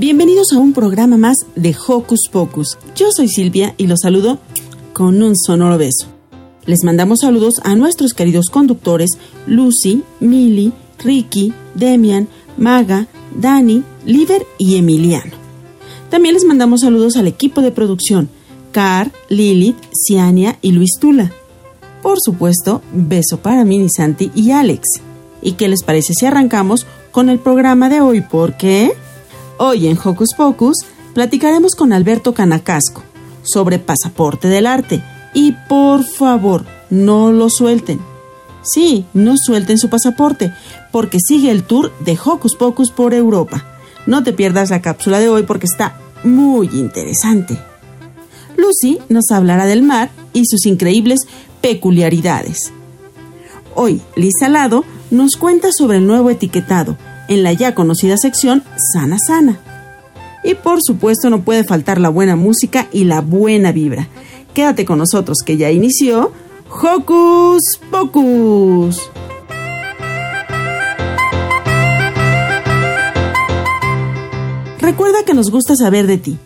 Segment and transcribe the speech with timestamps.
[0.00, 2.78] Bienvenidos a un programa más de Hocus Pocus.
[2.96, 4.38] Yo soy Silvia y los saludo
[4.94, 6.06] con un sonoro beso.
[6.64, 9.10] Les mandamos saludos a nuestros queridos conductores
[9.46, 10.72] Lucy, Millie,
[11.04, 15.32] Ricky, Demian, Maga, Dani, Liver y Emiliano.
[16.08, 18.30] También les mandamos saludos al equipo de producción,
[18.72, 21.30] Car, Lilith, Ciania y Luis Tula.
[22.00, 24.88] Por supuesto, beso para Mini Santi y Alex.
[25.42, 28.22] ¿Y qué les parece si arrancamos con el programa de hoy?
[28.22, 28.94] Porque
[29.60, 33.02] hoy en Hocus Pocus platicaremos con Alberto Canacasco
[33.42, 35.02] sobre Pasaporte del Arte.
[35.34, 38.00] Y por favor, no lo suelten.
[38.62, 40.52] Sí, no suelten su pasaporte,
[40.90, 43.64] porque sigue el tour de Hocus Pocus por Europa.
[44.06, 47.58] No te pierdas la cápsula de hoy porque está muy interesante.
[48.56, 51.20] Lucy nos hablará del mar y sus increíbles
[51.60, 52.72] peculiaridades.
[53.74, 56.96] Hoy, Lisa Lado nos cuenta sobre el nuevo etiquetado
[57.30, 59.58] en la ya conocida sección Sana Sana.
[60.44, 64.08] Y por supuesto no puede faltar la buena música y la buena vibra.
[64.52, 66.32] Quédate con nosotros que ya inició
[66.68, 69.10] Hocus Pocus.
[74.80, 76.38] Recuerda que nos gusta saber de ti.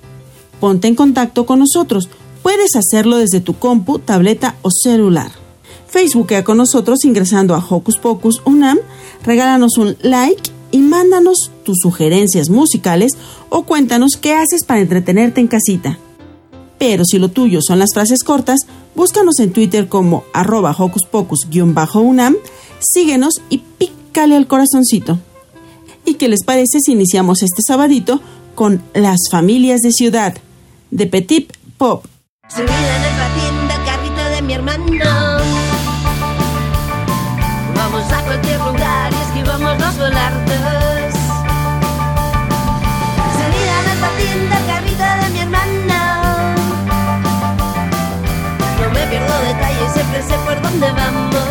[0.61, 2.11] Ponte en contacto con nosotros.
[2.43, 5.31] Puedes hacerlo desde tu compu, tableta o celular.
[5.87, 8.81] Facebookea con nosotros ingresando a Hocus Pocus UNAM,
[9.25, 13.13] regálanos un like y mándanos tus sugerencias musicales
[13.49, 16.01] o cuéntanos qué haces para entretenerte en casita.
[16.81, 18.59] Pero si lo tuyo son las frases cortas,
[18.97, 22.35] búscanos en Twitter como arroba hocus pocus-unam,
[22.81, 25.21] síguenos y pícale al corazoncito.
[26.05, 28.21] ¿Y qué les parece si iniciamos este sabadito
[28.57, 30.35] con Las familias de ciudad,
[30.91, 32.05] de Petit Pop?
[50.27, 51.44] Sé por dónde vamos.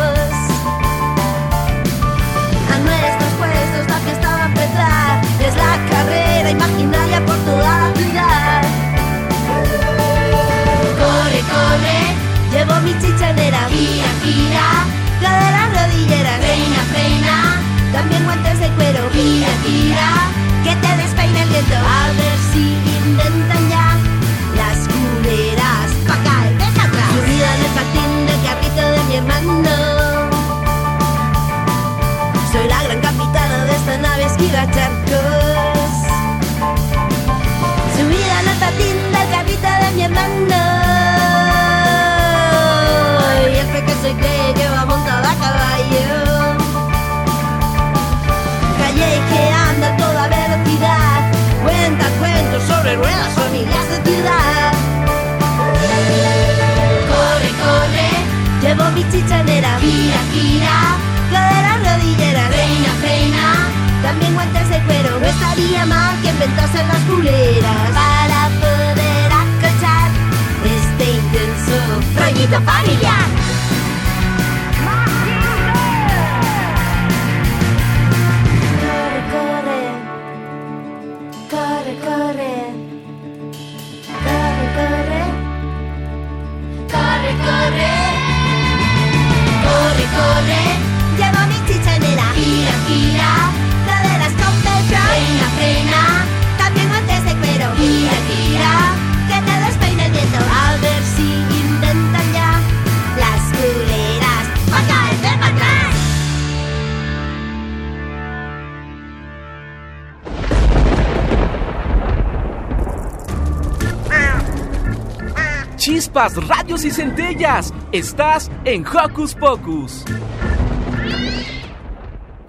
[116.94, 117.72] Centellas.
[117.92, 120.04] Estás en Hocus Pocus.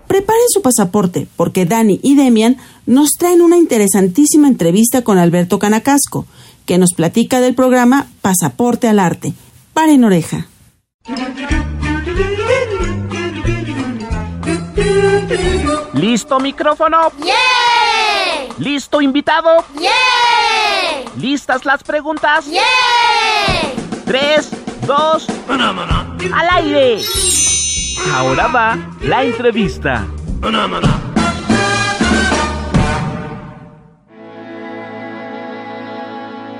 [0.07, 6.25] Preparen su pasaporte porque Dani y Demian nos traen una interesantísima entrevista con Alberto Canacasco,
[6.65, 9.33] que nos platica del programa Pasaporte al Arte.
[9.73, 10.47] Paren oreja.
[15.93, 17.11] ¿Listo micrófono?
[17.23, 17.33] ¡Yeah!
[18.57, 19.65] ¿Listo invitado?
[19.79, 19.91] ¡Yeah!
[21.17, 22.45] ¿Listas las preguntas?
[22.47, 22.61] ¡Yeah!
[24.05, 24.51] Tres,
[24.85, 27.01] dos, al aire.
[28.13, 30.05] Ahora va la entrevista.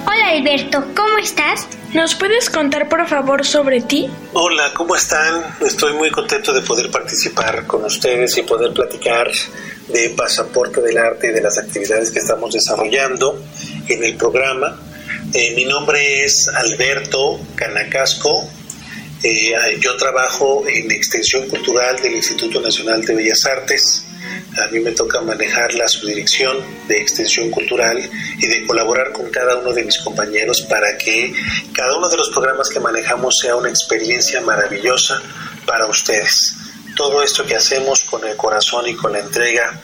[0.07, 1.67] Hola Alberto, ¿cómo estás?
[1.93, 4.09] ¿Nos puedes contar por favor sobre ti?
[4.33, 5.43] Hola, ¿cómo están?
[5.61, 9.31] Estoy muy contento de poder participar con ustedes y poder platicar
[9.87, 13.39] de Pasaporte del Arte y de las actividades que estamos desarrollando
[13.87, 14.77] en el programa.
[15.37, 18.49] Eh, mi nombre es Alberto Canacasco.
[19.21, 24.05] Eh, yo trabajo en Extensión Cultural del Instituto Nacional de Bellas Artes.
[24.63, 26.55] A mí me toca manejar la subdirección
[26.87, 31.33] de extensión cultural y de colaborar con cada uno de mis compañeros para que
[31.73, 35.21] cada uno de los programas que manejamos sea una experiencia maravillosa
[35.65, 36.55] para ustedes.
[36.95, 39.81] Todo esto que hacemos con el corazón y con la entrega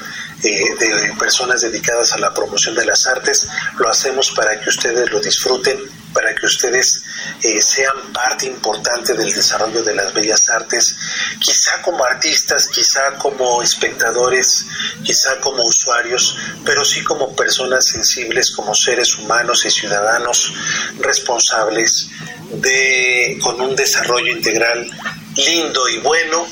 [0.49, 3.47] de personas dedicadas a la promoción de las artes,
[3.77, 5.79] lo hacemos para que ustedes lo disfruten,
[6.13, 7.03] para que ustedes
[7.43, 10.95] eh, sean parte importante del desarrollo de las bellas artes,
[11.39, 14.65] quizá como artistas, quizá como espectadores,
[15.03, 20.53] quizá como usuarios, pero sí como personas sensibles, como seres humanos y ciudadanos
[20.99, 22.09] responsables
[22.51, 24.89] de con un desarrollo integral
[25.37, 26.45] lindo y bueno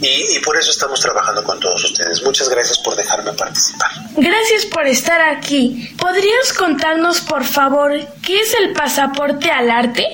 [0.00, 2.22] y, y, por eso estamos trabajando con todos ustedes.
[2.22, 3.90] Muchas gracias por dejarme participar.
[4.16, 5.94] Gracias por estar aquí.
[5.98, 7.92] ¿Podrías contarnos, por favor,
[8.22, 10.06] qué es el pasaporte al arte?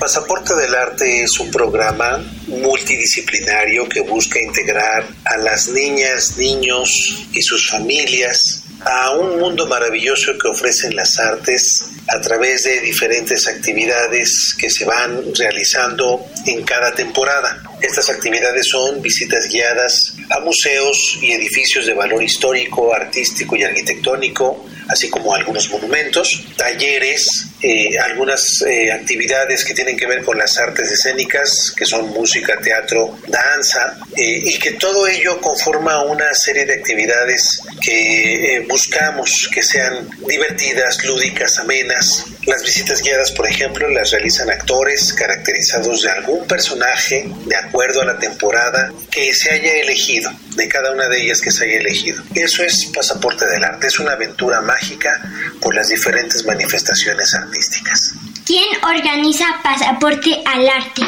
[0.00, 6.90] Pasaporte del Arte es un programa multidisciplinario que busca integrar a las niñas, niños
[7.32, 13.46] y sus familias a un mundo maravilloso que ofrecen las artes a través de diferentes
[13.46, 17.62] actividades que se van realizando en cada temporada.
[17.80, 24.66] Estas actividades son visitas guiadas a museos y edificios de valor histórico, artístico y arquitectónico,
[24.88, 30.56] así como algunos monumentos, talleres, eh, algunas eh, actividades que tienen que ver con las
[30.58, 36.64] artes escénicas, que son música, teatro, danza, eh, y que todo ello conforma una serie
[36.64, 42.24] de actividades que buscamos que sean divertidas, lúdicas, amenas.
[42.46, 48.06] Las visitas guiadas, por ejemplo, las realizan actores caracterizados de algún personaje de acuerdo a
[48.06, 52.22] la temporada que se haya elegido, de cada una de ellas que se haya elegido.
[52.34, 55.20] Eso es Pasaporte del Arte, es una aventura mágica
[55.60, 58.14] por las diferentes manifestaciones artísticas.
[58.46, 61.02] ¿Quién organiza Pasaporte al Arte?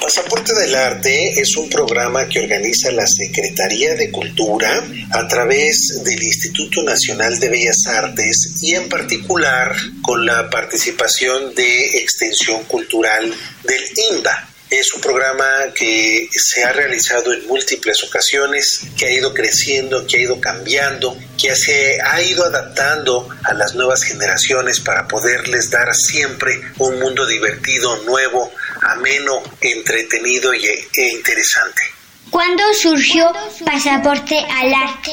[0.00, 6.22] Pasaporte del Arte es un programa que organiza la Secretaría de Cultura a través del
[6.22, 13.82] Instituto Nacional de Bellas Artes y en particular con la participación de Extensión Cultural del
[14.10, 14.48] INBA.
[14.70, 15.44] Es un programa
[15.74, 21.18] que se ha realizado en múltiples ocasiones, que ha ido creciendo, que ha ido cambiando,
[21.36, 27.26] que se ha ido adaptando a las nuevas generaciones para poderles dar siempre un mundo
[27.26, 31.82] divertido, nuevo, ameno, entretenido y, e interesante.
[32.30, 33.32] ¿Cuándo surgió
[33.64, 35.10] Pasaporte al Arte?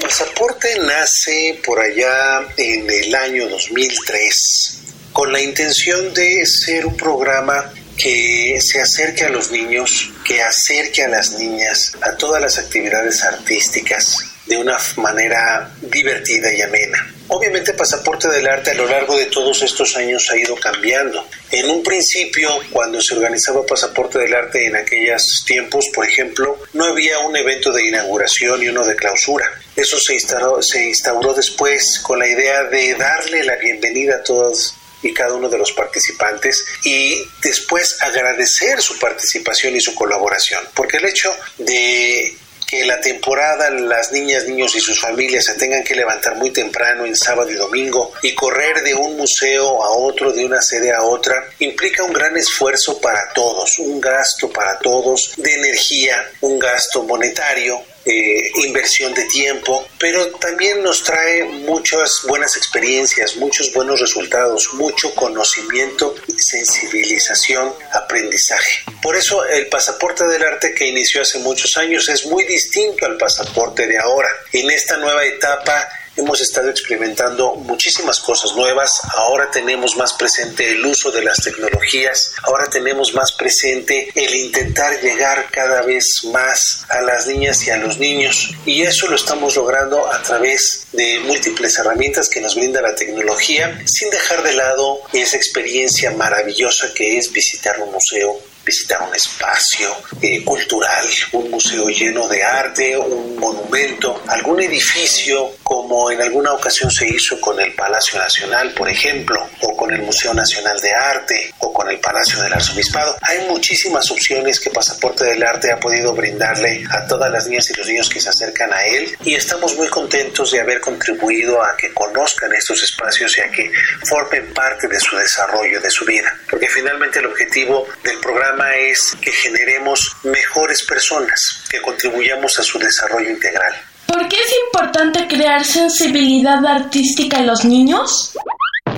[0.00, 4.80] Pasaporte nace por allá en el año 2003
[5.12, 11.04] con la intención de ser un programa que se acerque a los niños, que acerque
[11.04, 17.14] a las niñas a todas las actividades artísticas de una manera divertida y amena.
[17.32, 21.24] Obviamente Pasaporte del Arte a lo largo de todos estos años ha ido cambiando.
[21.52, 26.86] En un principio, cuando se organizaba Pasaporte del Arte en aquellos tiempos, por ejemplo, no
[26.86, 29.46] había un evento de inauguración y uno de clausura.
[29.76, 34.74] Eso se instauró, se instauró después con la idea de darle la bienvenida a todos
[35.00, 40.96] y cada uno de los participantes y después agradecer su participación y su colaboración, porque
[40.96, 42.36] el hecho de
[42.70, 47.04] que la temporada las niñas, niños y sus familias se tengan que levantar muy temprano
[47.04, 51.02] en sábado y domingo y correr de un museo a otro, de una sede a
[51.02, 57.02] otra, implica un gran esfuerzo para todos, un gasto para todos de energía, un gasto
[57.02, 64.70] monetario, eh, inversión de tiempo, pero también nos trae muchas buenas experiencias, muchos buenos resultados,
[64.74, 68.84] mucho conocimiento, sensibilización, aprendizaje.
[69.02, 73.18] Por eso el pasaporte del arte que inició hace muchos años es muy distinto al
[73.18, 74.28] pasaporte de ahora.
[74.52, 79.00] En esta nueva etapa hemos estado experimentando muchísimas cosas nuevas.
[79.14, 85.00] Ahora tenemos más presente el uso de las tecnologías, ahora tenemos más presente el intentar
[85.00, 88.50] llegar cada vez más a las niñas y a los niños.
[88.66, 93.82] Y eso lo estamos logrando a través de múltiples herramientas que nos brinda la tecnología,
[93.86, 99.94] sin dejar de lado esa experiencia maravillosa que es visitar un museo visitar un espacio
[100.20, 106.90] eh, cultural, un museo lleno de arte, un monumento, algún edificio como en alguna ocasión
[106.90, 111.54] se hizo con el Palacio Nacional, por ejemplo, o con el Museo Nacional de Arte,
[111.58, 113.16] o con el Palacio del Arzobispado.
[113.22, 117.74] Hay muchísimas opciones que Pasaporte del Arte ha podido brindarle a todas las niñas y
[117.74, 121.76] los niños que se acercan a él y estamos muy contentos de haber contribuido a
[121.76, 123.70] que conozcan estos espacios y a que
[124.04, 129.16] formen parte de su desarrollo, de su vida, porque finalmente el objetivo del programa es
[129.20, 133.74] que generemos mejores personas, que contribuyamos a su desarrollo integral.
[134.06, 138.32] ¿Por qué es importante crear sensibilidad artística en los niños?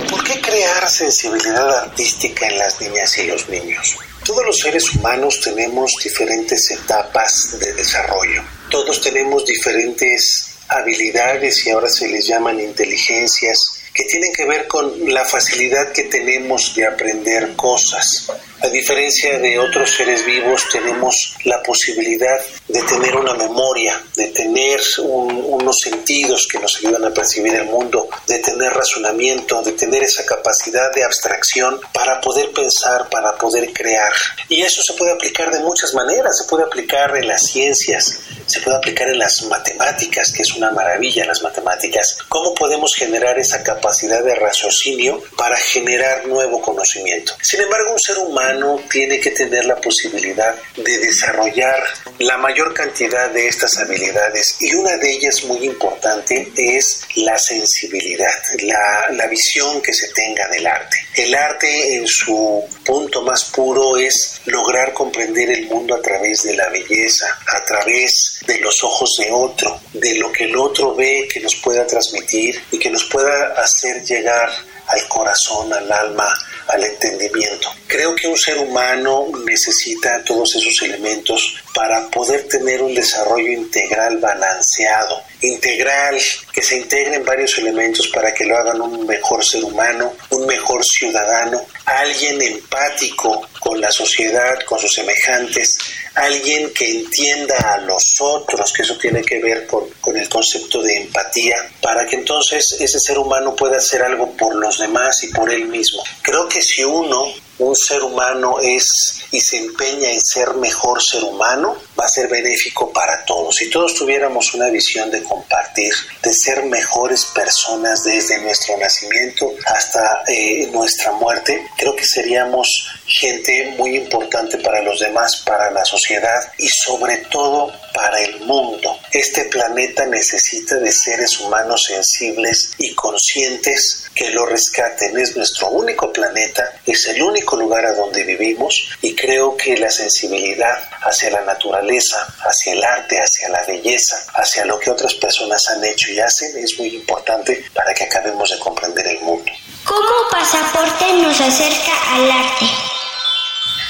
[0.09, 3.95] ¿Por qué crear sensibilidad artística en las niñas y los niños?
[4.25, 8.41] Todos los seres humanos tenemos diferentes etapas de desarrollo.
[8.69, 15.13] Todos tenemos diferentes habilidades y ahora se les llaman inteligencias que tienen que ver con
[15.13, 18.31] la facilidad que tenemos de aprender cosas.
[18.63, 22.39] A diferencia de otros seres vivos, tenemos la posibilidad
[22.69, 28.07] de tener una memoria, de tener unos sentidos que nos ayudan a percibir el mundo,
[28.25, 34.13] de tener razonamiento, de tener esa capacidad de abstracción para poder pensar, para poder crear.
[34.47, 36.37] Y eso se puede aplicar de muchas maneras.
[36.37, 40.71] Se puede aplicar en las ciencias, se puede aplicar en las matemáticas, que es una
[40.71, 42.17] maravilla las matemáticas.
[42.29, 47.33] ¿Cómo podemos generar esa capacidad de raciocinio para generar nuevo conocimiento?
[47.41, 48.52] Sin embargo, un ser humano
[48.89, 51.83] tiene que tener la posibilidad de desarrollar
[52.19, 58.33] la mayor cantidad de estas habilidades y una de ellas muy importante es la sensibilidad,
[58.61, 60.97] la, la visión que se tenga del arte.
[61.15, 66.55] El arte en su punto más puro es lograr comprender el mundo a través de
[66.55, 71.27] la belleza, a través de los ojos de otro, de lo que el otro ve
[71.31, 74.49] que nos pueda transmitir y que nos pueda hacer llegar
[74.87, 76.33] al corazón, al alma,
[76.67, 77.69] al entendimiento.
[77.87, 84.17] Creo que un ser humano necesita todos esos elementos para poder tener un desarrollo integral
[84.17, 86.19] balanceado, integral,
[86.51, 90.83] que se integren varios elementos para que lo hagan un mejor ser humano, un mejor
[90.85, 95.77] ciudadano, alguien empático con la sociedad, con sus semejantes,
[96.15, 100.81] alguien que entienda a los otros, que eso tiene que ver con, con el concepto
[100.81, 105.27] de empatía, para que entonces ese ser humano pueda hacer algo por los demás y
[105.27, 106.03] por él mismo.
[106.21, 107.25] Creo que si uno
[107.59, 108.85] un ser humano es
[109.31, 113.55] y se empeña en ser mejor ser humano, va a ser benéfico para todos.
[113.55, 120.23] Si todos tuviéramos una visión de compartir, de ser mejores personas desde nuestro nacimiento hasta
[120.27, 122.67] eh, nuestra muerte, creo que seríamos
[123.05, 128.97] gente muy importante para los demás, para la sociedad y sobre todo para el mundo.
[129.11, 135.17] Este planeta necesita de seres humanos sensibles y conscientes que lo rescaten.
[135.17, 139.89] Es nuestro único planeta, es el único lugar a donde vivimos y creo que la
[139.89, 145.61] sensibilidad hacia la naturaleza, hacia el arte, hacia la belleza, hacia lo que otras personas
[145.69, 149.51] han hecho y hacen es muy importante para que acabemos de comprender el mundo.
[149.85, 152.92] ¿Cómo pasaporte nos acerca al arte?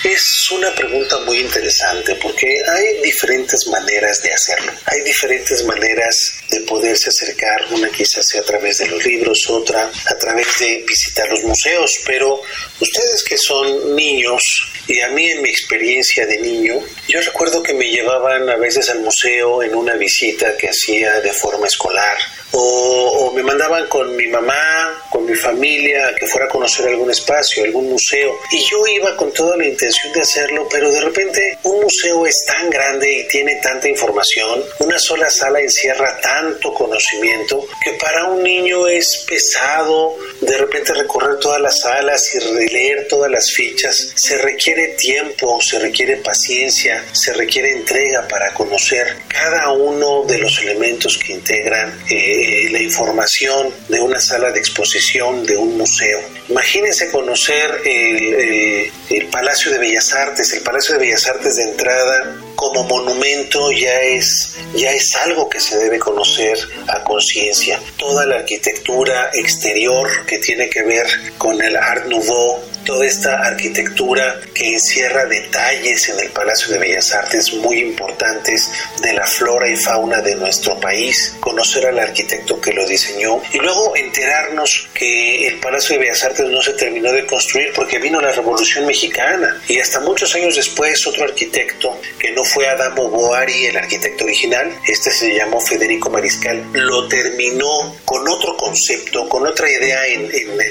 [0.04, 4.74] Es una pregunta muy interesante porque hay diferentes maneras de hacerlo.
[4.88, 7.66] Hay diferentes maneras de poderse acercar.
[7.72, 11.90] Una quizás sea a través de los libros, otra a través de visitar los museos.
[12.06, 12.42] Pero
[12.82, 14.42] ustedes que son niños,
[14.88, 18.90] y a mí en mi experiencia de niño, yo recuerdo que me llevaban a veces
[18.90, 22.18] al museo en una visita que hacía de forma escolar
[22.54, 27.10] o, me mandaban con mi mamá, con mi familia, a que fuera a conocer algún
[27.10, 28.38] espacio, algún museo.
[28.52, 32.44] Y yo iba con toda la intención de hacerlo, pero de repente un museo es
[32.46, 38.44] tan grande y tiene tanta información, una sola sala encierra tanto conocimiento, que para un
[38.44, 44.14] niño es pesado de repente recorrer todas las salas y releer todas las fichas.
[44.16, 50.60] Se requiere tiempo, se requiere paciencia, se requiere entrega para conocer cada uno de los
[50.62, 52.00] elementos que integran.
[52.10, 56.20] Eh, eh, la información de una sala de exposición de un museo.
[56.50, 60.52] Imagínense conocer el, el, Palacio de Bellas Artes.
[60.54, 65.60] El Palacio de Bellas Artes de entrada como monumento ya es, ya es algo que
[65.60, 66.58] se debe conocer
[66.88, 67.80] a conciencia.
[67.98, 71.08] Toda la arquitectura exterior que tiene que ver
[71.38, 77.14] con el Art Nouveau, toda esta arquitectura que encierra detalles en el Palacio de Bellas
[77.14, 78.70] Artes muy importantes
[79.02, 83.58] de la flora y fauna de nuestro país, conocer al arquitecto que lo diseñó y
[83.58, 88.22] luego enterarnos que el Palacio de Bellas Artes no se terminó de construir porque vino
[88.22, 89.62] la Revolución Mexicana.
[89.68, 94.74] Y hasta muchos años después otro arquitecto que no fue Adamo Boari el arquitecto original,
[94.88, 100.24] este se llamó Federico Mariscal, lo terminó con otro concepto, con otra idea en,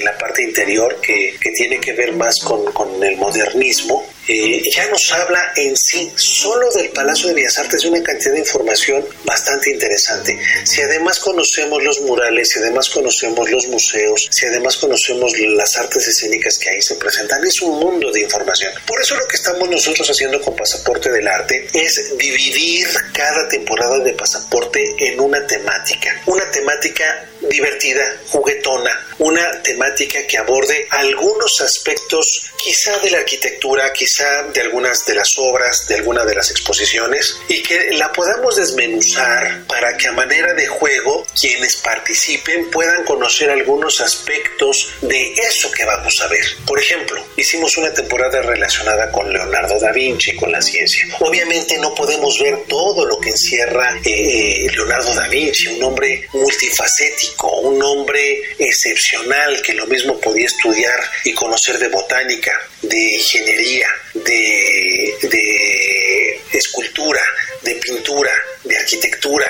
[0.04, 4.86] la parte interior que, que, tiene que ver más con, con el modernismo eh, ya
[4.88, 9.70] nos habla en sí solo del Palacio de Bellas Artes una cantidad de información bastante
[9.72, 10.38] interesante.
[10.64, 16.06] Si además conocemos los murales, si además conocemos los museos, si además conocemos las artes
[16.06, 18.72] escénicas que ahí se presentan, es un mundo de información.
[18.86, 23.98] Por eso lo que estamos nosotros haciendo con Pasaporte del Arte es dividir cada temporada
[23.98, 26.22] de Pasaporte en una temática.
[26.26, 34.44] Una temática divertida, juguetona, una temática que aborde algunos aspectos quizá de la arquitectura, quizá
[34.44, 39.64] de algunas de las obras, de algunas de las exposiciones y que la podamos desmenuzar
[39.66, 45.84] para que a manera de juego quienes participen puedan conocer algunos aspectos de eso que
[45.84, 46.44] vamos a ver.
[46.66, 51.04] Por ejemplo, hicimos una temporada relacionada con Leonardo da Vinci, con la ciencia.
[51.20, 56.28] Obviamente no podemos ver todo lo que encierra eh, eh, Leonardo da Vinci, un hombre
[56.32, 57.31] multifacético,
[57.62, 65.14] un hombre excepcional que lo mismo podía estudiar y conocer de botánica, de ingeniería, de,
[65.22, 67.20] de escultura,
[67.62, 68.32] de pintura,
[68.64, 69.46] de arquitectura,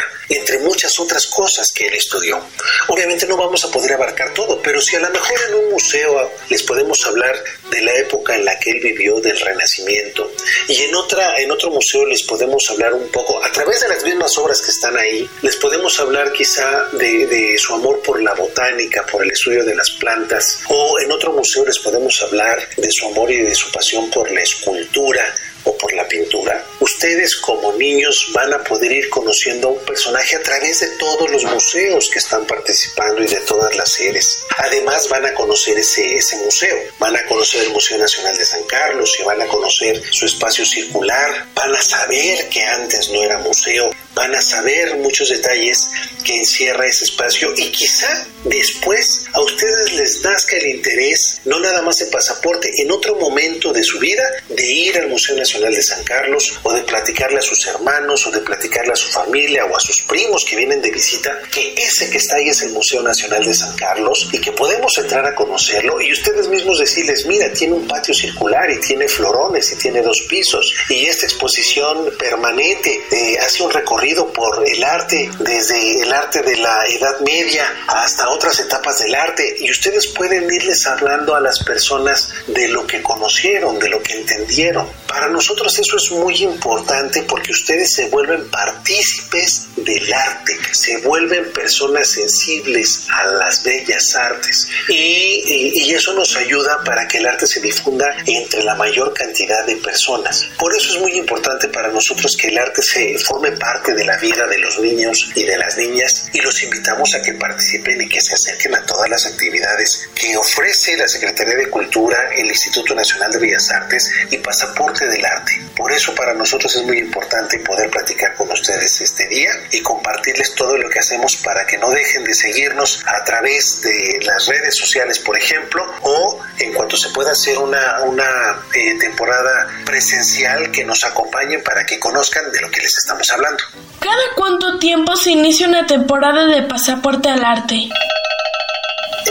[0.62, 2.40] muchas otras cosas que él estudió.
[2.88, 6.30] Obviamente no vamos a poder abarcar todo, pero si a lo mejor en un museo
[6.48, 7.34] les podemos hablar
[7.70, 10.30] de la época en la que él vivió, del Renacimiento,
[10.68, 14.02] y en, otra, en otro museo les podemos hablar un poco, a través de las
[14.04, 18.34] mismas obras que están ahí, les podemos hablar quizá de, de su amor por la
[18.34, 22.88] botánica, por el estudio de las plantas, o en otro museo les podemos hablar de
[22.90, 27.72] su amor y de su pasión por la escultura, o por la pintura, ustedes como
[27.74, 32.08] niños van a poder ir conociendo a un personaje a través de todos los museos
[32.10, 34.44] que están participando y de todas las sedes.
[34.58, 38.62] Además van a conocer ese, ese museo, van a conocer el Museo Nacional de San
[38.64, 43.38] Carlos y van a conocer su espacio circular, van a saber que antes no era
[43.38, 45.90] museo, van a saber muchos detalles
[46.24, 51.82] que encierra ese espacio y quizá después a ustedes les nazca el interés, no nada
[51.82, 55.82] más de pasaporte, en otro momento de su vida, de ir al Museo Nacional de
[55.82, 59.76] San Carlos o de platicarle a sus hermanos o de platicarle a su familia o
[59.76, 63.02] a sus primos que vienen de visita, que ese que está ahí es el Museo
[63.02, 67.52] Nacional de San Carlos y que podemos entrar a conocerlo y ustedes mismos decirles, mira,
[67.52, 73.00] tiene un patio circular y tiene florones y tiene dos pisos y esta exposición permanente
[73.10, 74.01] eh, hace un recorrido
[74.34, 79.54] por el arte, desde el arte de la Edad Media hasta otras etapas del arte
[79.60, 84.14] y ustedes pueden irles hablando a las personas de lo que conocieron, de lo que
[84.14, 84.88] entendieron.
[85.06, 91.52] Para nosotros eso es muy importante porque ustedes se vuelven partícipes del arte, se vuelven
[91.52, 97.46] personas sensibles a las bellas artes y, y, eso nos ayuda para que el arte
[97.46, 100.48] se difunda entre la mayor cantidad de personas.
[100.58, 103.52] Por eso es muy importante para nosotros que el arte se forme
[103.92, 107.22] parte de la vida de los niños y de las niñas y los invitamos a
[107.22, 111.68] que participen y que se acerquen a todas las actividades que ofrece la Secretaría de
[111.68, 115.52] Cultura, el Instituto Nacional de Bellas Artes y Pasaporte del Arte.
[115.76, 120.54] Por eso para nosotros es muy importante poder platicar con ustedes este día y compartirles
[120.54, 124.76] todo lo que hacemos para que no dejen de seguirnos a través de las redes
[124.76, 130.84] sociales, por ejemplo, o en cuanto se pueda hacer una, una eh, temporada presencial que
[130.84, 133.62] nos acompañen para que conozcan de lo que les estamos hablando.
[133.98, 137.88] ¿Cada cuánto tiempo se inicia una temporada de pasaporte al arte?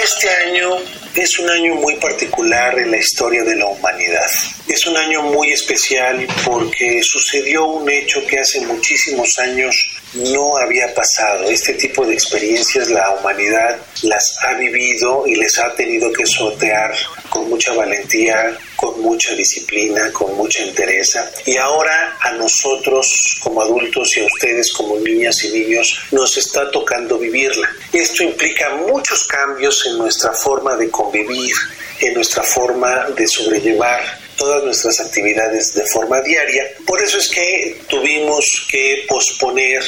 [0.01, 0.77] Este año
[1.15, 4.25] es un año muy particular en la historia de la humanidad.
[4.67, 10.93] Es un año muy especial porque sucedió un hecho que hace muchísimos años no había
[10.93, 11.45] pasado.
[11.49, 16.93] Este tipo de experiencias la humanidad las ha vivido y les ha tenido que sortear
[17.29, 21.31] con mucha valentía, con mucha disciplina, con mucha entereza.
[21.45, 26.69] Y ahora a nosotros como adultos y a ustedes como niñas y niños nos está
[26.71, 27.69] tocando vivirla.
[27.93, 31.53] Esto implica muchos cambios en nuestra forma de convivir,
[31.99, 34.01] en nuestra forma de sobrellevar
[34.37, 36.63] todas nuestras actividades de forma diaria.
[36.85, 39.83] Por eso es que tuvimos que posponer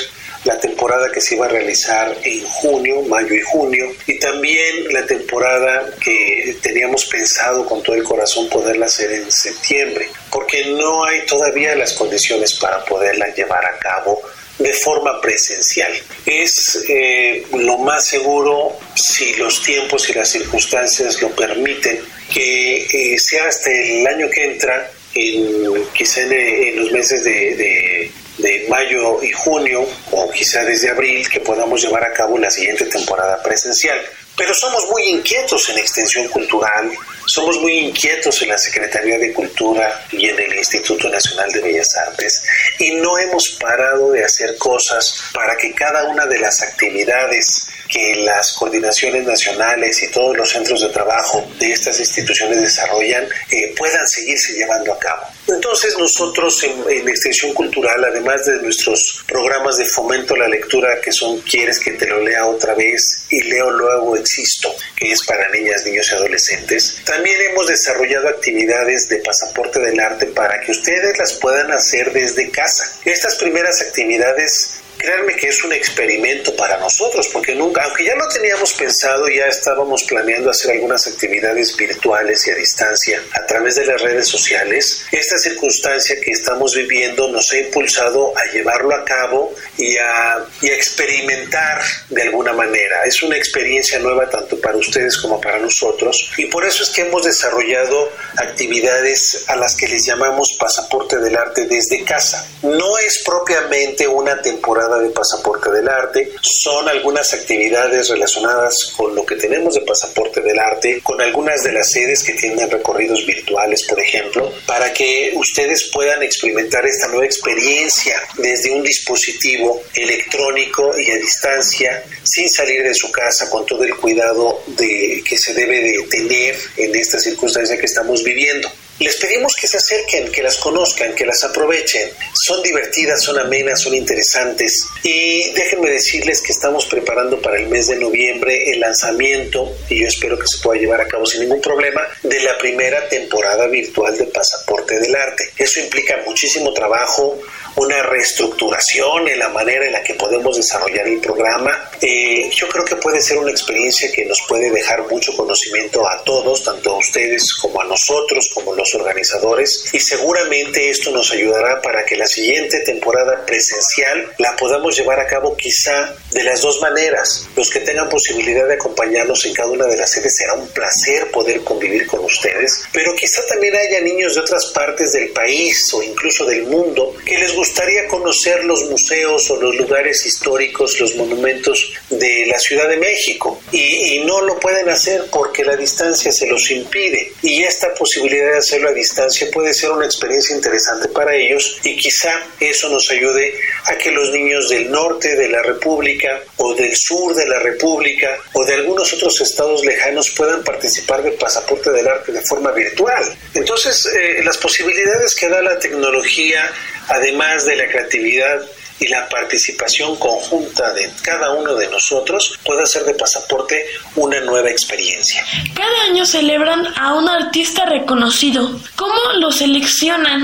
[0.45, 5.05] la temporada que se iba a realizar en junio, mayo y junio, y también la
[5.05, 11.25] temporada que teníamos pensado con todo el corazón poderla hacer en septiembre, porque no hay
[11.25, 14.21] todavía las condiciones para poderla llevar a cabo
[14.59, 15.91] de forma presencial.
[16.25, 21.99] Es eh, lo más seguro, si los tiempos y las circunstancias lo permiten,
[22.31, 28.65] que eh, sea hasta el año que entra, en, quizá en, los meses de, de
[28.69, 33.41] mayo y junio, o quizá desde abril, que podamos llevar a cabo la siguiente temporada
[33.43, 33.99] presencial.
[34.35, 36.91] Pero somos muy inquietos en extensión cultural,
[37.25, 41.95] somos muy inquietos en la Secretaría de Cultura y en el Instituto Nacional de Bellas
[42.07, 42.43] Artes
[42.79, 48.15] y no hemos parado de hacer cosas para que cada una de las actividades que
[48.15, 54.07] las coordinaciones nacionales y todos los centros de trabajo de estas instituciones desarrollan eh, puedan
[54.07, 55.21] seguirse llevando a cabo.
[55.47, 61.11] Entonces nosotros en, Extensión Cultural, además de nuestros programas de fomento a la lectura, que
[61.11, 65.47] son Quieres que te lo lea otra vez y Leo luego existo, que es para
[65.49, 71.15] niñas, niños y adolescentes, también hemos desarrollado actividades de pasaporte del arte para que ustedes
[71.19, 72.99] las puedan hacer desde casa.
[73.05, 78.27] Estas primeras actividades créanme que es un experimento para nosotros, porque nunca, aunque ya lo
[78.27, 83.85] teníamos pensado, ya estábamos planeando hacer algunas actividades virtuales y a distancia a través de
[83.85, 89.53] las redes sociales, esta circunstancia que estamos viviendo nos ha impulsado a llevarlo a cabo
[89.77, 93.03] y a, y a experimentar de alguna manera.
[93.05, 97.01] Es una experiencia nueva tanto para ustedes como para nosotros y por eso es que
[97.01, 102.47] hemos desarrollado actividades a las que les llamamos pasaporte del arte desde casa.
[102.61, 106.31] No es propiamente una temporada de Pasaporte del Arte.
[106.41, 111.71] Son algunas actividades relacionadas con lo que tenemos de Pasaporte del Arte, con algunas de
[111.71, 117.25] las sedes que tienen recorridos virtuales, por ejemplo, para que ustedes puedan experimentar esta nueva
[117.25, 123.83] experiencia desde un dispositivo electrónico y a distancia, sin salir de su casa, con todo
[123.83, 128.69] el cuidado de, que se debe de tener en esta circunstancia que estamos viviendo.
[128.99, 132.09] Les pedimos que se acerquen, que las conozcan, que las aprovechen.
[132.33, 134.85] Son divertidas, son amenas, son interesantes.
[135.01, 140.07] Y déjenme decirles que estamos preparando para el mes de noviembre el lanzamiento, y yo
[140.07, 144.17] espero que se pueda llevar a cabo sin ningún problema, de la primera temporada virtual
[144.17, 145.49] de Pasaporte del Arte.
[145.57, 147.39] Eso implica muchísimo trabajo,
[147.75, 151.89] una reestructuración en la manera en la que podemos desarrollar el programa.
[151.99, 156.23] Eh, yo creo que puede ser una experiencia que nos puede dejar mucho conocimiento a
[156.23, 161.81] todos, tanto a ustedes como a nosotros, como los organizadores, y seguramente esto nos ayudará
[161.81, 166.81] para que la siguiente temporada presencial la podamos llevar a cabo quizá de las dos
[166.81, 167.47] maneras.
[167.55, 171.31] Los que tengan posibilidad de acompañarnos en cada una de las sedes será un placer
[171.31, 176.03] poder convivir con ustedes, pero quizá también haya niños de otras partes del país o
[176.03, 181.93] incluso del mundo que les gustaría conocer los museos o los lugares históricos, los monumentos
[182.09, 186.71] de la Ciudad de México y, no lo pueden hacer porque la distancia se los
[186.71, 191.77] impide y esta posibilidad de hacerlo a distancia puede ser una experiencia interesante para ellos
[191.83, 193.53] y quizá eso nos ayude
[193.85, 198.35] a que los niños del norte de la República o del sur de la República
[198.53, 203.23] o de algunos otros estados lejanos puedan participar del pasaporte del arte de forma virtual.
[203.53, 206.67] Entonces, eh, las posibilidades que da la tecnología
[207.09, 208.59] además de la creatividad
[208.99, 214.69] y la participación conjunta de cada uno de nosotros puede hacer de pasaporte una nueva
[214.69, 215.43] experiencia.
[215.75, 218.79] Cada año celebran a un artista reconocido.
[218.95, 220.43] ¿Cómo lo seleccionan?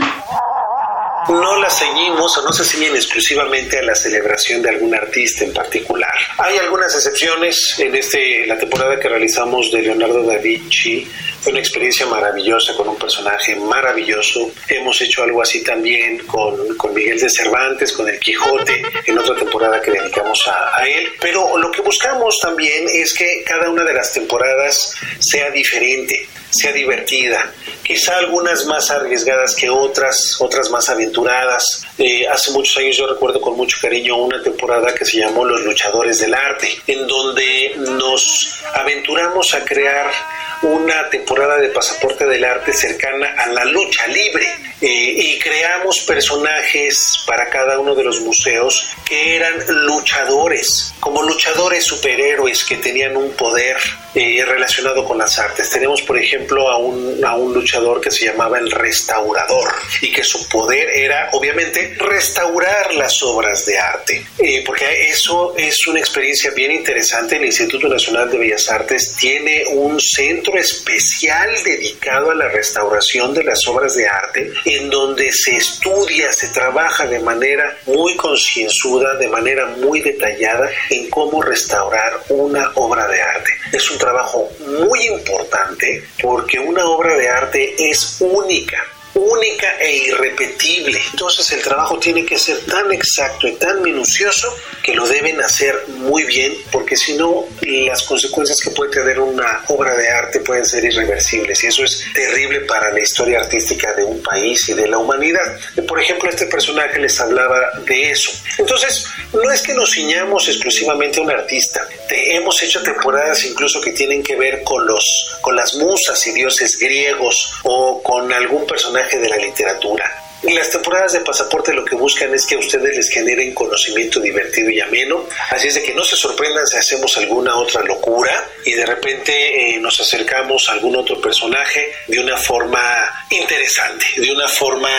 [1.27, 5.53] No la ceñimos o no se ciñen exclusivamente a la celebración de algún artista en
[5.53, 6.13] particular.
[6.37, 11.07] Hay algunas excepciones en este la temporada que realizamos de Leonardo da Vinci
[11.41, 14.51] fue una experiencia maravillosa con un personaje maravilloso.
[14.67, 19.35] Hemos hecho algo así también con, con Miguel de Cervantes, con el Quijote, en otra
[19.35, 21.13] temporada que dedicamos a él.
[21.19, 26.71] Pero lo que buscamos también es que cada una de las temporadas sea diferente sea
[26.71, 27.51] divertida,
[27.83, 31.85] quizá algunas más arriesgadas que otras, otras más aventuradas.
[31.97, 35.61] Eh, hace muchos años yo recuerdo con mucho cariño una temporada que se llamó Los
[35.61, 40.11] Luchadores del Arte, en donde nos aventuramos a crear
[40.61, 44.47] una temporada de Pasaporte del Arte cercana a la lucha libre
[44.81, 49.53] eh, y creamos personajes para cada uno de los museos que eran
[49.85, 53.77] luchadores, como luchadores superhéroes que tenían un poder
[54.15, 55.69] eh, relacionado con las artes.
[55.69, 60.23] Tenemos, por ejemplo, a un, a un luchador que se llamaba el restaurador y que
[60.23, 66.51] su poder era, obviamente, restaurar las obras de arte, eh, porque eso es una experiencia
[66.51, 67.37] bien interesante.
[67.37, 73.43] El Instituto Nacional de Bellas Artes tiene un centro especial dedicado a la restauración de
[73.43, 79.27] las obras de arte, en donde se estudia, se trabaja de manera muy concienzuda, de
[79.27, 83.51] manera muy detallada en cómo restaurar una obra de arte.
[83.71, 88.83] Es un trabajo muy importante porque una obra de arte es única
[89.19, 90.99] única e irrepetible.
[91.11, 95.75] Entonces el trabajo tiene que ser tan exacto y tan minucioso que lo deben hacer
[95.87, 100.65] muy bien porque si no las consecuencias que puede tener una obra de arte pueden
[100.65, 104.87] ser irreversibles y eso es terrible para la historia artística de un país y de
[104.87, 105.59] la humanidad.
[105.87, 108.31] Por ejemplo, este personaje les hablaba de eso.
[108.57, 111.87] Entonces, no es que nos ciñamos exclusivamente a un artista.
[112.09, 116.77] Hemos hecho temporadas incluso que tienen que ver con los con las musas y dioses
[116.77, 120.25] griegos o con algún personaje de la literatura.
[120.43, 124.69] Las temporadas de pasaporte lo que buscan es que a ustedes les generen conocimiento divertido
[124.69, 128.71] y ameno, así es de que no se sorprendan si hacemos alguna otra locura y
[128.71, 134.47] de repente eh, nos acercamos a algún otro personaje de una forma interesante, de una
[134.47, 134.89] forma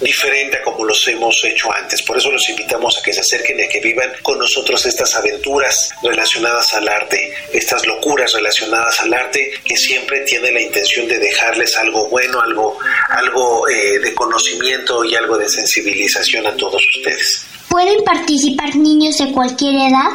[0.00, 2.02] diferente a como los hemos hecho antes.
[2.02, 5.14] Por eso los invitamos a que se acerquen y a que vivan con nosotros estas
[5.14, 11.18] aventuras relacionadas al arte, estas locuras relacionadas al arte que siempre tiene la intención de
[11.18, 12.78] dejarles algo bueno, algo,
[13.10, 17.46] algo eh, de conocimiento y algo de sensibilización a todos ustedes.
[17.68, 20.10] ¿Pueden participar niños de cualquier edad?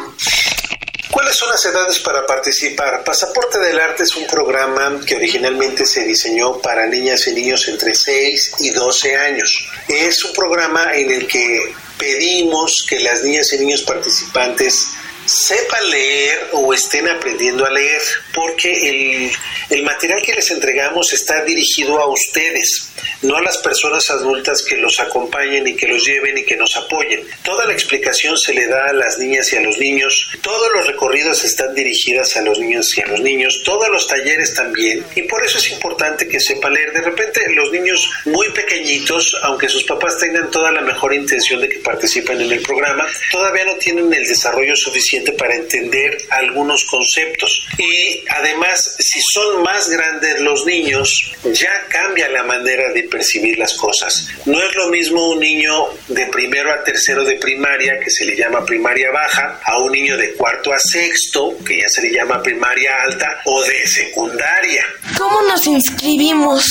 [1.10, 3.04] ¿Cuáles son las edades para participar?
[3.04, 7.94] Pasaporte del Arte es un programa que originalmente se diseñó para niñas y niños entre
[7.94, 9.68] 6 y 12 años.
[9.88, 14.88] Es un programa en el que pedimos que las niñas y niños participantes
[15.26, 19.32] sepan leer o estén aprendiendo a leer, porque el,
[19.70, 22.90] el, material que les entregamos está dirigido a ustedes,
[23.22, 26.76] no a las personas adultas que los acompañen y que los lleven y que nos
[26.76, 27.26] apoyen.
[27.42, 30.86] Toda la explicación se le da a las niñas y a los niños, todos los
[30.86, 35.22] recorridos están dirigidos a los niños y a los niños, todos los talleres también, y
[35.22, 36.92] por eso es importante que sepa leer.
[36.92, 41.68] De repente los niños muy pequeñitos, aunque sus papás tengan toda la mejor intención de
[41.68, 47.66] que participen en el programa, todavía no tienen el desarrollo suficiente para entender algunos conceptos.
[47.78, 53.74] Y además, si son más grandes los niños, ya cambia la manera de percibir las
[53.74, 54.28] cosas.
[54.44, 58.36] No es lo mismo un niño de primero a tercero de primaria, que se le
[58.36, 62.42] llama primaria baja, a un niño de cuarto a sexto, que ya se le llama
[62.42, 64.84] primaria alta, o de secundaria.
[65.16, 66.64] ¿Cómo nos inscribimos?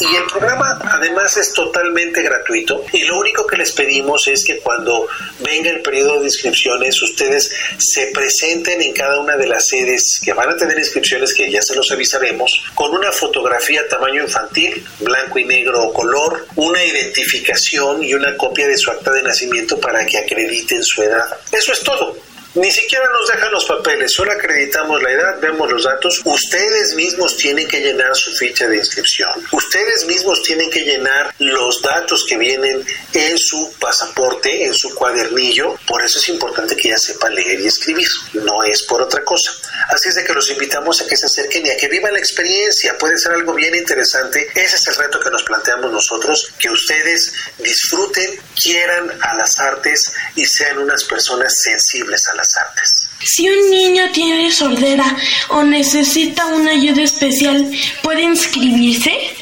[0.00, 4.58] Y el programa además es totalmente gratuito y lo único que les pedimos es que
[4.58, 5.06] cuando
[5.40, 7.43] venga el periodo de inscripciones ustedes
[7.78, 11.62] se presenten en cada una de las sedes que van a tener inscripciones que ya
[11.62, 18.02] se los avisaremos con una fotografía tamaño infantil, blanco y negro o color, una identificación
[18.02, 21.24] y una copia de su acta de nacimiento para que acrediten su edad.
[21.52, 22.16] Eso es todo.
[22.54, 26.20] Ni siquiera nos dejan los papeles, solo acreditamos la edad, vemos los datos.
[26.24, 29.30] Ustedes mismos tienen que llenar su ficha de inscripción.
[29.50, 35.76] Ustedes mismos tienen que llenar los datos que vienen en su pasaporte, en su cuadernillo.
[35.84, 38.06] Por eso es importante que ya sepan leer y escribir.
[38.34, 39.50] No es por otra cosa.
[39.88, 42.20] Así es de que los invitamos a que se acerquen y a que vivan la
[42.20, 42.96] experiencia.
[42.98, 44.48] Puede ser algo bien interesante.
[44.54, 50.12] Ese es el reto que nos planteamos nosotros, que ustedes disfruten, quieran a las artes
[50.36, 53.08] y sean unas personas sensibles a las artes.
[53.24, 55.16] Si un niño tiene sordera
[55.48, 57.70] o necesita una ayuda especial,
[58.02, 59.34] ¿puede inscribirse?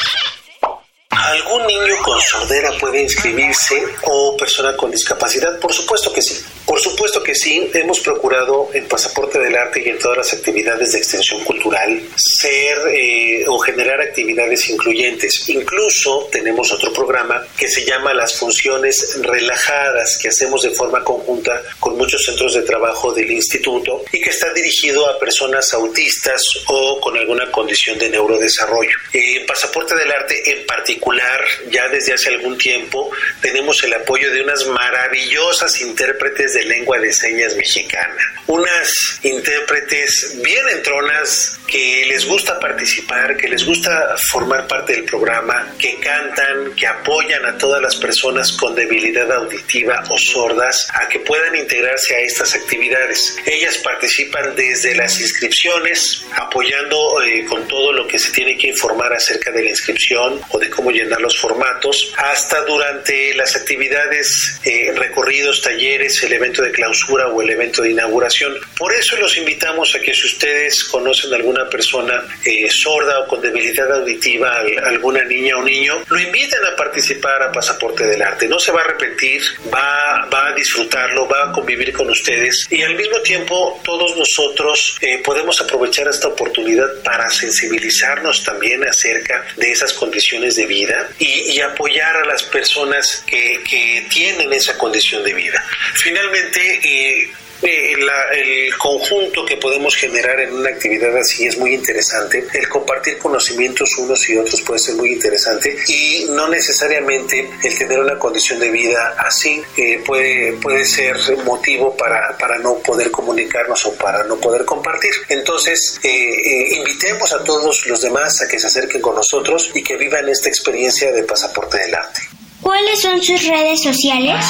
[1.11, 5.59] ¿Algún niño con sordera puede inscribirse o persona con discapacidad?
[5.61, 6.43] Por supuesto que sí.
[6.67, 10.93] Por supuesto que sí, hemos procurado en Pasaporte del Arte y en todas las actividades
[10.93, 15.49] de extensión cultural ser eh, o generar actividades incluyentes.
[15.49, 21.63] Incluso tenemos otro programa que se llama Las Funciones Relajadas, que hacemos de forma conjunta
[21.81, 27.01] con muchos centros de trabajo del instituto y que está dirigido a personas autistas o
[27.01, 28.97] con alguna condición de neurodesarrollo.
[29.13, 34.43] En Pasaporte del Arte en particular, ya desde hace algún tiempo, tenemos el apoyo de
[34.43, 38.17] unas maravillosas intérpretes de lengua de señas mexicana.
[38.47, 45.75] Unas intérpretes bien entronas que les gusta participar, que les gusta formar parte del programa,
[45.79, 51.21] que cantan, que apoyan a todas las personas con debilidad auditiva o sordas a que
[51.21, 53.37] puedan integrarse a estas actividades.
[53.47, 59.13] Ellas participan desde las inscripciones, apoyando eh, con todo lo que se tiene que informar
[59.13, 64.93] acerca de la inscripción o de cómo llenar los formatos, hasta durante las actividades, eh,
[64.95, 68.55] recorridos, talleres, el evento de clausura o el evento de inauguración.
[68.77, 73.29] Por eso los invitamos a que si ustedes conocen a alguna persona eh, sorda o
[73.29, 78.49] con debilidad auditiva, alguna niña o niño, lo inviten a participar a Pasaporte del Arte.
[78.49, 79.41] No se va a arrepentir,
[79.73, 84.99] va, va a disfrutarlo, va a convivir con ustedes y al mismo tiempo todos nosotros
[85.01, 91.53] eh, podemos aprovechar esta oportunidad para sensibilizarnos también acerca de esas condiciones de vida y,
[91.53, 95.63] y apoyar a las personas que, que tienen esa condición de vida.
[95.95, 97.31] Finalmente, eh,
[97.63, 97.95] eh,
[98.33, 102.45] el conjunto que podemos generar en una actividad así es muy interesante.
[102.53, 108.01] El compartir conocimientos unos y otros puede ser muy interesante y no necesariamente el tener
[108.01, 113.87] una condición de vida así eh, puede, puede ser motivo para, para no poder comunicarnos
[113.87, 115.13] o para no poder compartir.
[115.29, 119.97] Entonces, eh, invitemos a todos los demás a que se acerquen con nosotros y que
[119.97, 122.23] vivan esta experiencia de pasaporte del arte.
[122.61, 124.45] ¿Cuáles son sus redes sociales?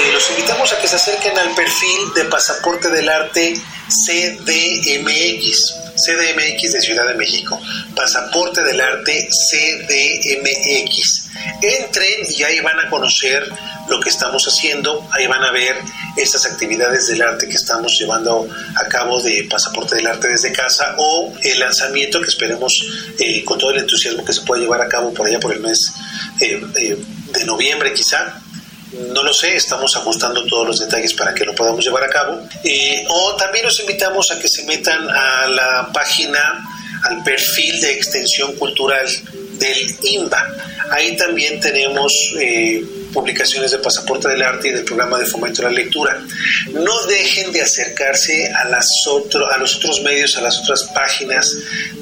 [0.00, 3.54] Eh, los invitamos a que se acerquen al perfil de Pasaporte del Arte
[3.88, 7.60] CDMX, CDMX de Ciudad de México,
[7.96, 11.30] Pasaporte del Arte CDMX.
[11.62, 13.48] Entren y ahí van a conocer
[13.88, 15.76] lo que estamos haciendo, ahí van a ver
[16.16, 20.94] estas actividades del arte que estamos llevando a cabo de Pasaporte del Arte desde casa
[20.98, 22.72] o el lanzamiento que esperemos
[23.18, 25.60] eh, con todo el entusiasmo que se pueda llevar a cabo por allá por el
[25.60, 25.78] mes
[26.40, 26.60] eh,
[27.32, 28.42] de noviembre quizá
[28.92, 32.40] no lo sé, estamos ajustando todos los detalles para que lo podamos llevar a cabo.
[32.64, 36.64] Eh, o también los invitamos a que se metan a la página,
[37.04, 39.06] al perfil de extensión cultural
[39.58, 40.56] del INBA.
[40.90, 45.68] Ahí también tenemos eh, publicaciones de Pasaporte del Arte y del programa de fomento de
[45.68, 46.22] la lectura.
[46.72, 51.50] No dejen de acercarse a, las a los otros medios, a las otras páginas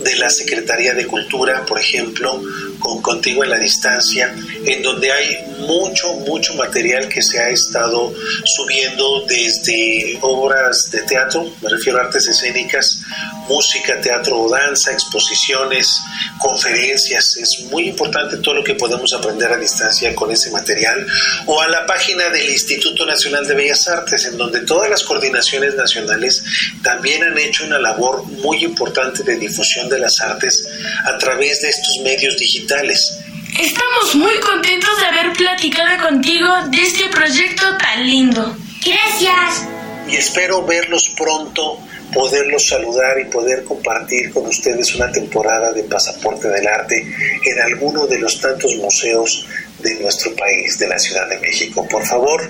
[0.03, 2.43] de la Secretaría de Cultura, por ejemplo,
[2.79, 8.13] con Contigo en la Distancia, en donde hay mucho, mucho material que se ha estado
[8.45, 13.01] subiendo desde obras de teatro, me refiero a artes escénicas,
[13.49, 16.01] música, teatro o danza, exposiciones,
[16.39, 17.37] conferencias.
[17.37, 21.07] Es muy importante todo lo que podemos aprender a distancia con ese material.
[21.47, 25.75] O a la página del Instituto Nacional de Bellas Artes, en donde todas las coordinaciones
[25.75, 26.43] nacionales
[26.83, 30.69] también han hecho una labor muy importante de difusión de las artes
[31.05, 33.19] a través de estos medios digitales.
[33.59, 38.57] Estamos muy contentos de haber platicado contigo de este proyecto tan lindo.
[38.85, 39.67] Gracias.
[40.09, 41.79] Y espero verlos pronto
[42.13, 47.07] poderlos saludar y poder compartir con ustedes una temporada de Pasaporte del Arte
[47.45, 49.47] en alguno de los tantos museos
[49.81, 51.87] de nuestro país, de la Ciudad de México.
[51.89, 52.49] Por favor,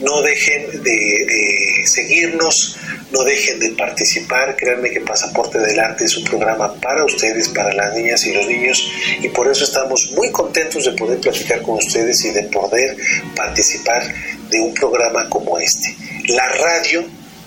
[0.00, 2.76] no dejen de, seguirnos,
[3.12, 4.54] no dejen de participar.
[4.56, 8.46] Créanme que Pasaporte del Arte es un programa para ustedes, para las niñas y los
[8.46, 8.86] niños,
[9.22, 12.96] y por eso estamos muy contentos de poder platicar con ustedes y de poder
[13.34, 14.02] participar
[14.50, 15.96] de un programa como este.
[16.28, 17.04] La radio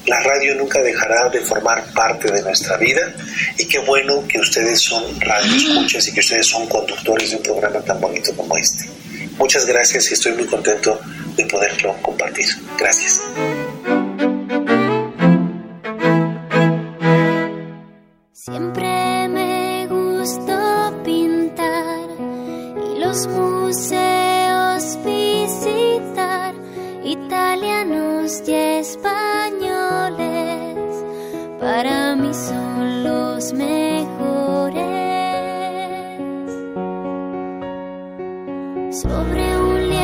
[0.10, 3.13] la radio nunca dejará de formar parte de nuestra vida
[3.58, 7.80] y qué bueno que ustedes son radioescuchas y que ustedes son conductores de un programa
[7.82, 8.89] tan bonito como este.
[9.38, 11.00] Muchas gracias y estoy muy contento
[11.38, 12.48] de poderlo compartir.
[12.78, 13.22] Gracias.
[18.34, 22.10] Siempre me gustó pintar
[22.84, 26.56] y los museos visitar,
[27.04, 29.19] italianos y españoles
[32.47, 34.80] son los mejores.
[39.02, 39.99] Sobre un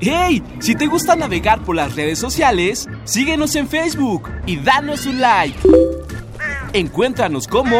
[0.00, 0.42] ¡Hey!
[0.60, 5.58] Si te gusta navegar por las redes sociales, síguenos en Facebook y danos un like.
[6.72, 7.76] Encuéntranos como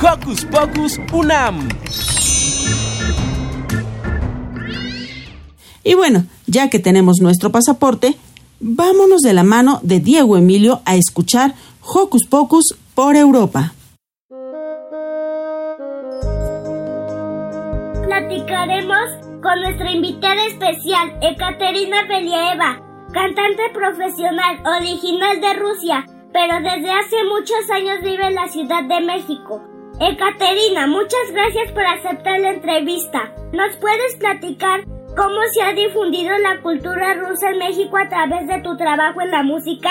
[0.00, 1.68] Hocus Pocus Unam.
[5.82, 8.16] Y bueno, ya que tenemos nuestro pasaporte,
[8.60, 13.74] vámonos de la mano de Diego Emilio a escuchar Hocus Pocus por Europa.
[18.06, 22.80] Platicaremos con nuestra invitada especial, Ekaterina Believa,
[23.12, 29.00] cantante profesional original de Rusia, pero desde hace muchos años vive en la Ciudad de
[29.02, 29.62] México.
[30.00, 33.34] Ekaterina, muchas gracias por aceptar la entrevista.
[33.52, 34.84] ¿Nos puedes platicar
[35.14, 39.30] cómo se ha difundido la cultura rusa en México a través de tu trabajo en
[39.30, 39.90] la música?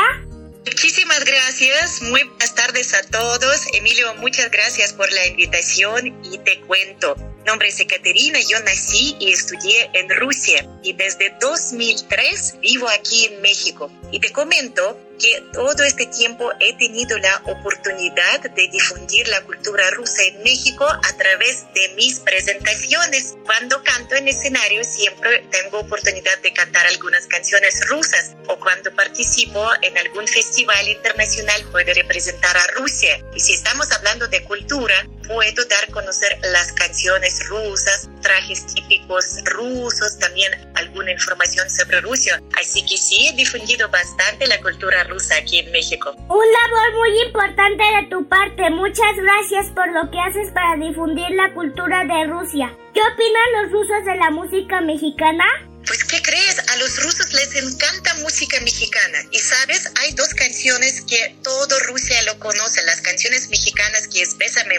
[0.65, 3.67] Muchísimas gracias, muy buenas tardes a todos.
[3.73, 7.15] Emilio, muchas gracias por la invitación y te cuento.
[7.45, 13.41] Nombre es Ekaterina, yo nací y estudié en Rusia y desde 2003 vivo aquí en
[13.41, 13.91] México.
[14.11, 19.89] Y te comento que todo este tiempo he tenido la oportunidad de difundir la cultura
[19.91, 23.36] rusa en México a través de mis presentaciones.
[23.45, 29.65] Cuando canto en escenario siempre tengo oportunidad de cantar algunas canciones rusas o cuando participo
[29.82, 33.17] en algún festival internacional puedo representar a Rusia.
[33.34, 39.38] Y si estamos hablando de cultura, puedo dar a conocer las canciones rusas, trajes típicos
[39.45, 42.43] rusos, también alguna información sobre Rusia.
[42.59, 46.11] Así que sí, he difundido bastante la cultura rusa aquí en México.
[46.30, 48.70] Un labor muy importante de tu parte.
[48.70, 52.74] Muchas gracias por lo que haces para difundir la cultura de Rusia.
[52.93, 55.45] ¿Qué opinan los rusos de la música mexicana?
[55.86, 56.42] Pues, ¿qué crees?
[56.74, 59.19] A los rusos les encanta música mexicana.
[59.30, 62.82] Y sabes, hay dos canciones que todo Rusia lo conoce.
[62.82, 64.36] Las canciones mexicanas que es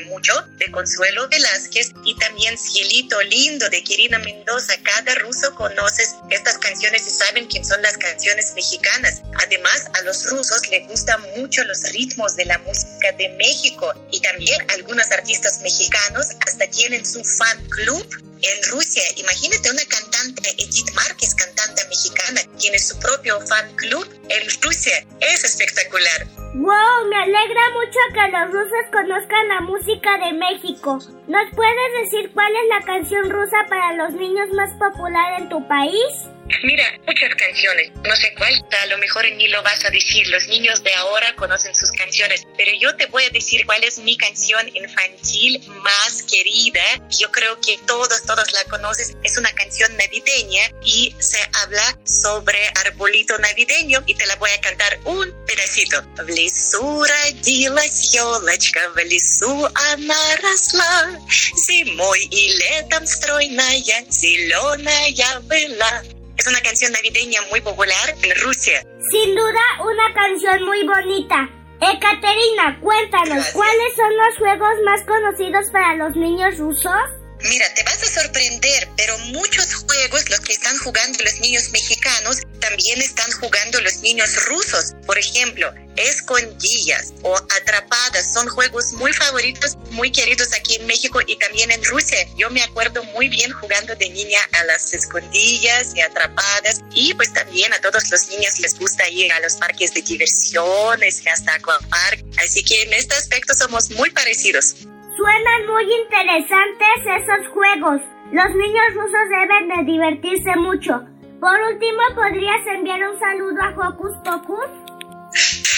[0.06, 4.74] Mucho, de Consuelo Velázquez, y también Cielito Lindo, de Kirina Mendoza.
[4.82, 9.22] Cada ruso conoce estas canciones y saben quién son las canciones mexicanas.
[9.44, 13.94] Además, a los rusos les gustan mucho los ritmos de la música de México.
[14.10, 19.02] Y también algunos artistas mexicanos hasta tienen su fan club en Rusia.
[19.16, 25.06] Imagínate una cantante, Edith Márquez, cantante mexicana, tiene su propio fan club en Rusia.
[25.20, 26.26] Es espectacular.
[26.54, 27.08] ¡Wow!
[27.08, 30.98] Me alegra mucho que los rusos conozcan la música de México.
[31.26, 35.66] ¿Nos puedes decir cuál es la canción rusa para los niños más popular en tu
[35.66, 36.33] país?
[36.63, 37.91] Mira, muchas canciones.
[38.03, 40.27] No sé cuál, a lo mejor ni lo vas a decir.
[40.27, 43.99] Los niños de ahora conocen sus canciones, pero yo te voy a decir cuál es
[43.99, 46.81] mi canción infantil más querida.
[47.17, 49.15] Yo creo que todos, todos la conocen.
[49.23, 54.61] Es una canción navideña y se habla sobre arbolito navideño y te la voy a
[54.61, 56.01] cantar un pedacito.
[56.17, 61.19] В лесу родилась елочка, в лесу она росла.
[61.55, 66.03] Зимой и летом стройная, зеленая была.
[66.36, 68.82] Es una canción navideña muy popular en Rusia.
[69.10, 71.48] Sin duda, una canción muy bonita.
[71.80, 77.02] Ekaterina, cuéntanos, ¿cuáles son los juegos más conocidos para los niños rusos?
[77.42, 82.40] Mira, te vas a sorprender, pero muchos juegos, los que están jugando los niños mexicanos,
[82.68, 84.94] también están jugando los niños rusos.
[85.06, 91.36] Por ejemplo, escondillas o atrapadas son juegos muy favoritos, muy queridos aquí en México y
[91.36, 92.18] también en Rusia.
[92.38, 97.32] Yo me acuerdo muy bien jugando de niña a las escondillas y atrapadas y pues
[97.34, 101.54] también a todos los niños les gusta ir a los parques de diversiones y hasta
[101.54, 102.24] Aquapark.
[102.42, 104.74] Así que en este aspecto somos muy parecidos.
[105.16, 108.00] Suenan muy interesantes esos juegos.
[108.32, 111.13] Los niños rusos deben de divertirse mucho.
[111.40, 114.84] Por último, ¿podrías enviar un saludo a Hocus Pocus?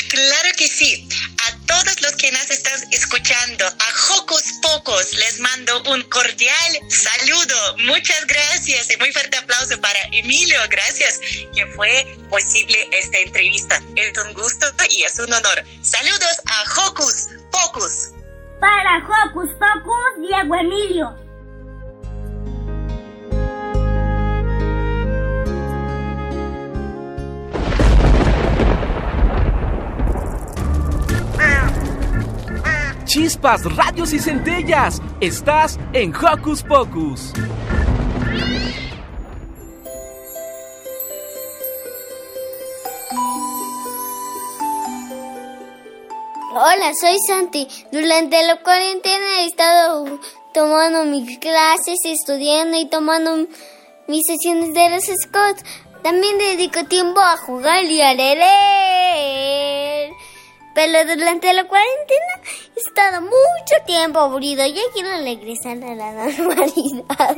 [0.08, 1.08] Claro que sí.
[1.46, 7.76] A todos los que nos están escuchando, a Hocus Pocus, les mando un cordial saludo.
[7.84, 10.58] Muchas gracias y muy fuerte aplauso para Emilio.
[10.70, 11.20] Gracias
[11.54, 13.80] que fue posible esta entrevista.
[13.96, 15.64] Es un gusto y es un honor.
[15.82, 18.12] Saludos a Hocus Pocus.
[18.60, 21.25] Para Hocus Pocus, Diego Emilio.
[33.06, 35.00] Chispas, radios y centellas.
[35.20, 37.32] Estás en Hocus Pocus.
[46.52, 47.68] Hola, soy Santi.
[47.92, 50.18] Durante la cuarentena he estado
[50.52, 53.46] tomando mis clases, estudiando y tomando
[54.08, 55.64] mis sesiones de los Scouts.
[56.02, 60.12] También dedico tiempo a jugar y a leer
[60.76, 62.34] pero durante la cuarentena
[62.76, 64.62] he estado mucho tiempo aburrido.
[64.66, 67.36] Ya quiero regresar a la normalidad.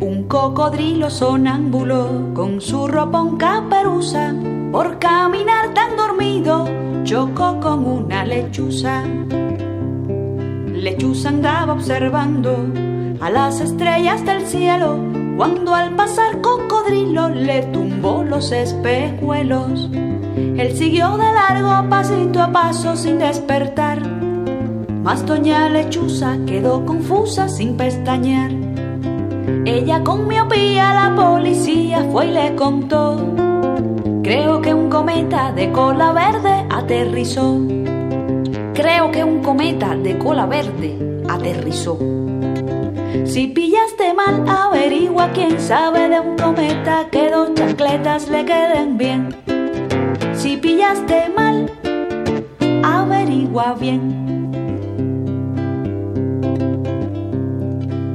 [0.00, 4.32] Un cocodrilo sonámbulo con su ropón caperuza,
[4.70, 6.68] por caminar tan dormido
[7.02, 9.02] chocó con una lechuza.
[10.80, 12.56] Lechuza andaba observando
[13.20, 14.96] a las estrellas del cielo,
[15.36, 19.90] cuando al pasar cocodrilo le tumbó los espejuelos.
[20.34, 24.00] Él siguió de largo pasito a paso sin despertar,
[25.02, 28.50] mas doña Lechuza quedó confusa sin pestañear.
[29.66, 33.18] Ella con miopía la policía fue y le contó.
[34.22, 37.58] Creo que un cometa de cola verde aterrizó.
[38.80, 40.96] Creo que un cometa de cola verde
[41.28, 41.98] aterrizó.
[43.26, 49.36] Si pillaste mal, averigua quién sabe de un cometa que dos chancletas le queden bien.
[50.32, 51.70] Si pillaste mal,
[52.82, 54.00] averigua bien.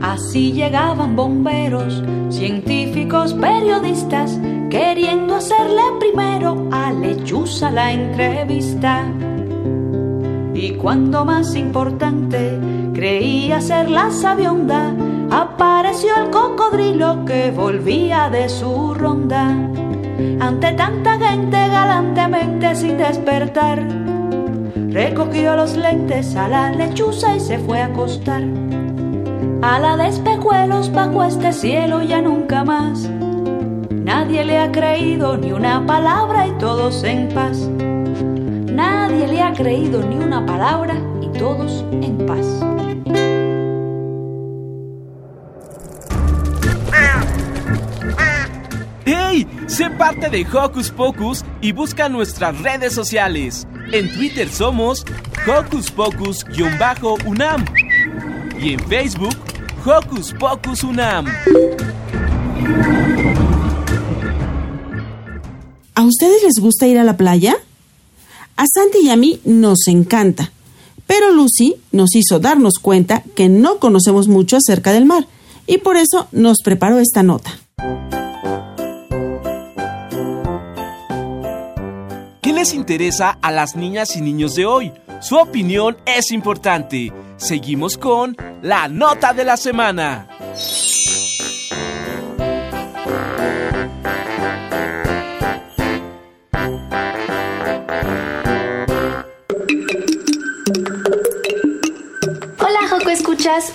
[0.02, 2.02] Así llegaban bomberos,
[2.32, 4.40] científicos, periodistas,
[4.72, 9.06] queriendo hacerle primero a Lechuza la entrevista.
[10.56, 12.58] Y cuando más importante
[12.94, 14.96] creía ser la sabionda,
[15.30, 19.50] apareció el cocodrilo que volvía de su ronda.
[20.40, 23.86] Ante tanta gente galantemente sin despertar,
[24.90, 28.44] recogió los lentes a la lechuza y se fue a acostar.
[29.62, 33.10] A la de espejuelos bajo este cielo ya nunca más.
[33.90, 37.70] Nadie le ha creído ni una palabra y todos en paz.
[38.76, 42.46] Nadie le ha creído ni una palabra y todos en paz.
[49.06, 49.48] ¡Hey!
[49.68, 53.66] Sé parte de Hocus Pocus y busca nuestras redes sociales.
[53.94, 55.06] En Twitter somos
[55.48, 57.64] Hocus Pocus-UNAM
[58.60, 59.38] y en Facebook
[59.86, 61.28] Hocus Pocus UNAM.
[65.94, 67.56] ¿A ustedes les gusta ir a la playa?
[68.58, 70.54] A Santi y a mí nos encanta,
[71.06, 75.28] pero Lucy nos hizo darnos cuenta que no conocemos mucho acerca del mar
[75.68, 77.60] y por eso nos preparó esta nota.
[82.42, 84.94] ¿Qué les interesa a las niñas y niños de hoy?
[85.22, 87.12] Su opinión es importante.
[87.36, 90.30] Seguimos con la nota de la semana.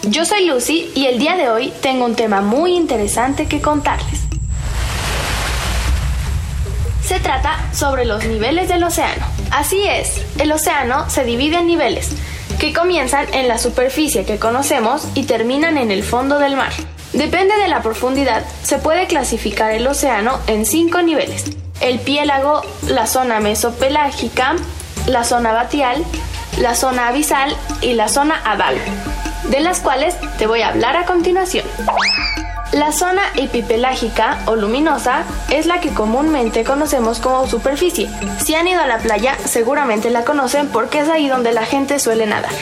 [0.03, 4.21] Yo soy Lucy y el día de hoy tengo un tema muy interesante que contarles.
[7.03, 9.25] Se trata sobre los niveles del océano.
[9.51, 12.11] Así es, el océano se divide en niveles,
[12.59, 16.73] que comienzan en la superficie que conocemos y terminan en el fondo del mar.
[17.15, 21.45] Depende de la profundidad, se puede clasificar el océano en cinco niveles.
[21.81, 24.57] El piélago, la zona mesopelágica,
[25.07, 26.05] la zona batial,
[26.59, 28.77] la zona abisal y la zona adal,
[29.51, 31.67] de las cuales te voy a hablar a continuación.
[32.73, 38.09] La zona epipelágica o luminosa es la que comúnmente conocemos como superficie.
[38.45, 41.99] Si han ido a la playa, seguramente la conocen porque es ahí donde la gente
[41.99, 42.53] suele nadar.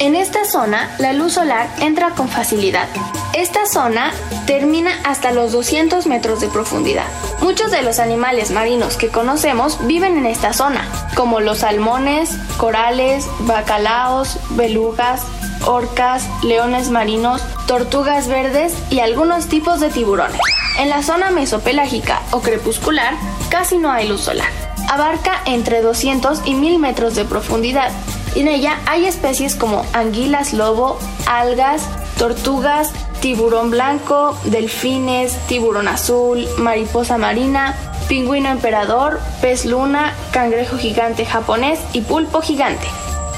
[0.00, 2.88] En esta zona, la luz solar entra con facilidad.
[3.32, 4.12] Esta zona
[4.46, 7.06] termina hasta los 200 metros de profundidad.
[7.40, 10.86] Muchos de los animales marinos que conocemos viven en esta zona,
[11.16, 15.22] como los salmones, corales, bacalaos, belugas,
[15.66, 20.40] orcas, leones marinos, tortugas verdes y algunos tipos de tiburones.
[20.78, 23.14] En la zona mesopelágica o crepuscular
[23.48, 24.50] casi no hay luz solar.
[24.90, 27.90] Abarca entre 200 y 1000 metros de profundidad.
[28.34, 31.82] En ella hay especies como anguilas lobo, algas,
[32.18, 37.74] tortugas, tiburón blanco, delfines, tiburón azul, mariposa marina,
[38.08, 42.86] pingüino emperador, pez luna, cangrejo gigante japonés y pulpo gigante.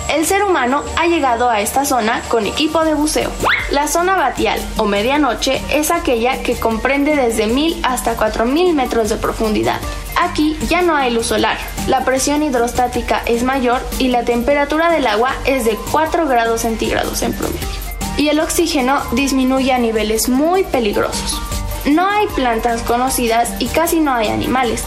[0.08, 3.30] El ser humano ha llegado a esta zona con equipo de buceo.
[3.70, 9.16] La zona batial o medianoche es aquella que comprende desde 1000 hasta 4000 metros de
[9.16, 9.80] profundidad.
[10.16, 15.06] Aquí ya no hay luz solar, la presión hidrostática es mayor y la temperatura del
[15.06, 17.60] agua es de 4 grados centígrados en promedio.
[18.16, 21.40] Y el oxígeno disminuye a niveles muy peligrosos.
[21.84, 24.84] No hay plantas conocidas y casi no hay animales,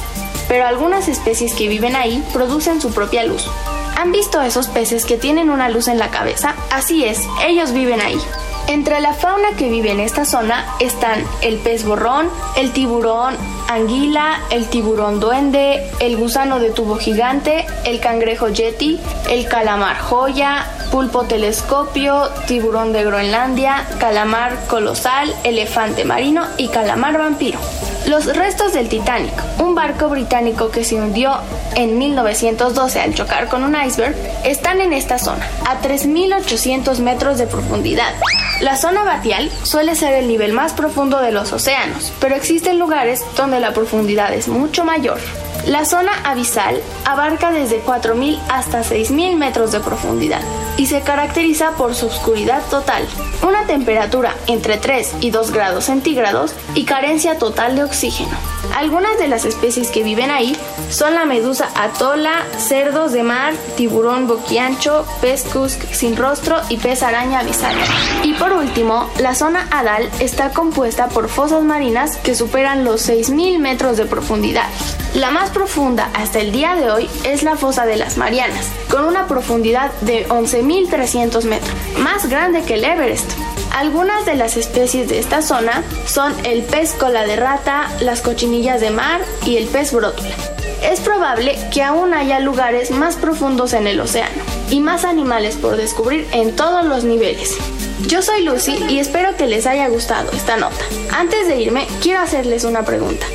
[0.49, 3.49] pero algunas especies que viven ahí producen su propia luz.
[3.95, 6.55] ¿Han visto esos peces que tienen una luz en la cabeza?
[6.71, 8.19] Así es, ellos viven ahí.
[8.67, 13.35] Entre la fauna que vive en esta zona están el pez borrón, el tiburón
[13.67, 20.67] anguila, el tiburón duende, el gusano de tubo gigante, el cangrejo yeti, el calamar joya,
[20.91, 27.59] pulpo telescopio, tiburón de Groenlandia, calamar colosal, elefante marino y calamar vampiro.
[28.07, 31.37] Los restos del Titanic, un barco británico que se hundió
[31.75, 37.47] en 1912 al chocar con un iceberg, están en esta zona, a 3.800 metros de
[37.47, 38.13] profundidad.
[38.61, 43.23] La zona batial suele ser el nivel más profundo de los océanos, pero existen lugares
[43.37, 45.19] donde la profundidad es mucho mayor.
[45.67, 50.41] La zona abisal abarca desde 4.000 hasta 6.000 metros de profundidad
[50.77, 53.05] y se caracteriza por su oscuridad total,
[53.47, 58.58] una temperatura entre 3 y 2 grados centígrados y carencia total de oxígeno.
[58.75, 60.55] Algunas de las especies que viven ahí
[60.89, 67.03] son la medusa atola, cerdos de mar, tiburón boquiancho, pez cusc sin rostro y pez
[67.03, 67.75] araña abisal.
[68.23, 73.59] Y por último, la zona adal está compuesta por fosas marinas que superan los 6.000
[73.59, 74.67] metros de profundidad.
[75.15, 79.05] La más profunda hasta el día de hoy es la fosa de las Marianas, con
[79.05, 83.31] una profundidad de 11.300 metros, más grande que el Everest.
[83.79, 88.81] Algunas de las especies de esta zona son el pez cola de rata, las cochinillas
[88.81, 90.35] de mar y el pez brótula.
[90.83, 95.77] Es probable que aún haya lugares más profundos en el océano y más animales por
[95.77, 97.57] descubrir en todos los niveles.
[98.05, 100.83] Yo soy Lucy y espero que les haya gustado esta nota.
[101.13, 103.25] Antes de irme, quiero hacerles una pregunta.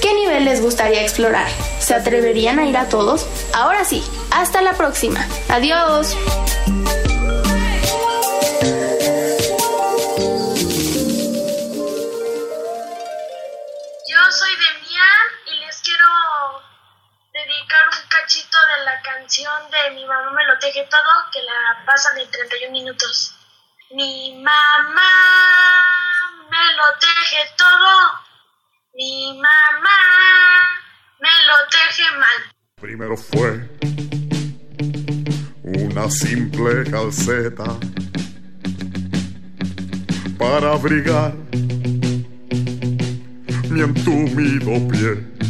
[0.00, 1.48] ¿Qué nivel les gustaría explorar?
[1.78, 3.26] ¿Se atreverían a ir a todos?
[3.52, 5.28] Ahora sí, hasta la próxima.
[5.50, 6.16] Adiós.
[19.30, 23.32] De Mi mamá me lo teje todo, que la pasan en 31 minutos.
[23.92, 25.12] Mi mamá
[26.50, 28.10] me lo teje todo,
[28.94, 29.98] mi mamá
[31.20, 32.52] me lo teje mal.
[32.80, 33.70] Primero fue
[35.62, 37.66] una simple calceta
[40.38, 41.34] para abrigar
[43.70, 45.49] mi entumido pie.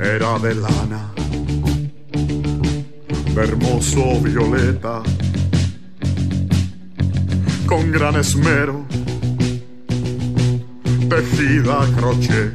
[0.00, 1.12] Era de lana,
[3.34, 5.02] de hermoso violeta,
[7.66, 8.86] con gran esmero,
[11.08, 12.52] tejida a crochet.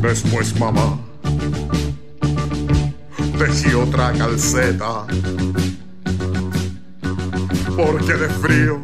[0.00, 1.00] Después mamá
[3.38, 5.04] tejí otra calceta,
[7.76, 8.80] porque de frío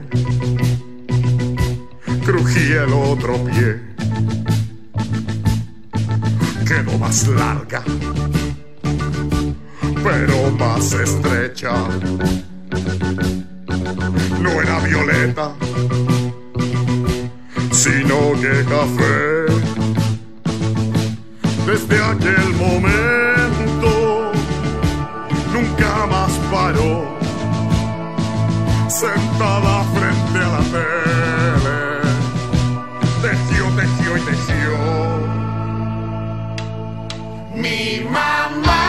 [2.24, 3.89] crujía el otro pie.
[6.82, 7.82] Más larga,
[10.02, 11.72] pero más estrecha.
[14.40, 15.52] No era violeta,
[17.70, 19.46] sino que café.
[21.66, 24.32] Desde aquel momento
[25.52, 27.18] nunca más paró,
[28.88, 31.09] sentada frente a la tele,
[37.90, 38.79] Mi mamá me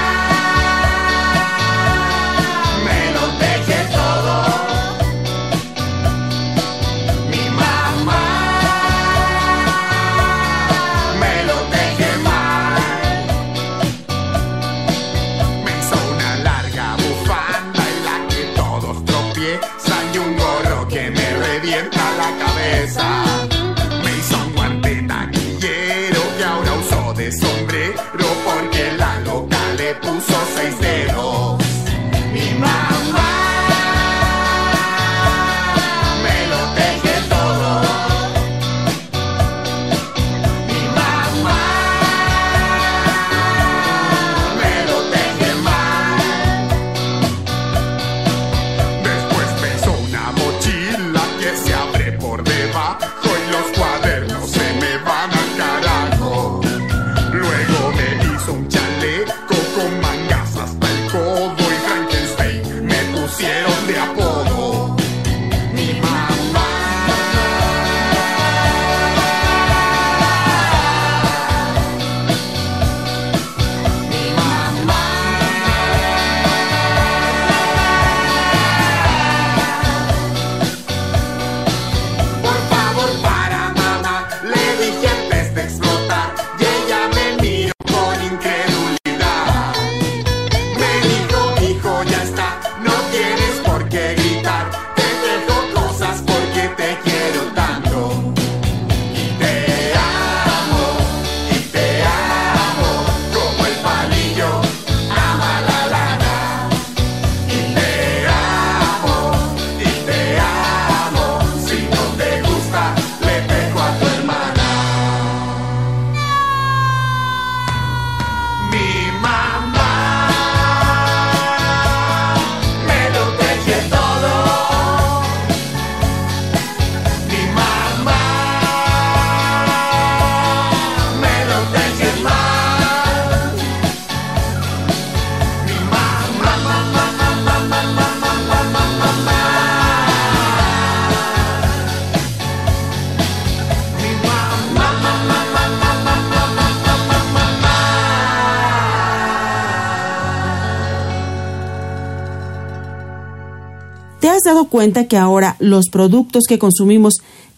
[154.21, 157.15] ¿Te has dado cuenta que ahora los productos que consumimos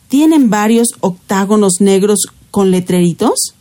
[0.07, 3.53] tienen varios octágonos negros con letreritos?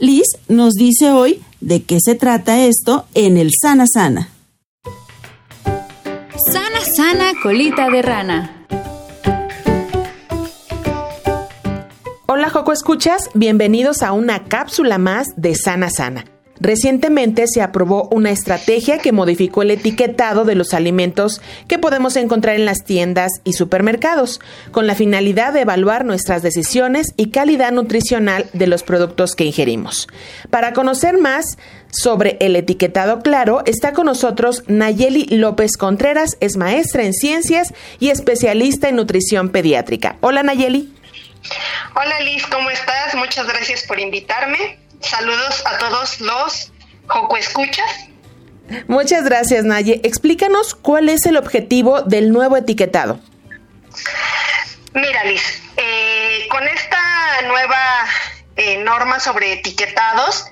[0.00, 4.28] Liz nos dice hoy de qué se trata esto en el Sana Sana.
[6.52, 8.66] Sana Sana Colita de Rana.
[12.26, 16.24] Hola Joco Escuchas, bienvenidos a una cápsula más de Sana Sana.
[16.62, 22.54] Recientemente se aprobó una estrategia que modificó el etiquetado de los alimentos que podemos encontrar
[22.54, 24.38] en las tiendas y supermercados,
[24.70, 30.06] con la finalidad de evaluar nuestras decisiones y calidad nutricional de los productos que ingerimos.
[30.50, 31.58] Para conocer más
[31.90, 38.10] sobre el etiquetado claro, está con nosotros Nayeli López Contreras, es maestra en ciencias y
[38.10, 40.16] especialista en nutrición pediátrica.
[40.20, 40.94] Hola Nayeli.
[41.96, 43.16] Hola Liz, ¿cómo estás?
[43.16, 44.81] Muchas gracias por invitarme.
[45.02, 46.72] Saludos a todos los
[47.08, 48.08] Joco Escuchas.
[48.86, 50.00] Muchas gracias, Naye.
[50.04, 53.20] Explícanos cuál es el objetivo del nuevo etiquetado.
[54.94, 58.06] Mira, Liz, eh, con esta nueva
[58.56, 60.46] eh, norma sobre etiquetados,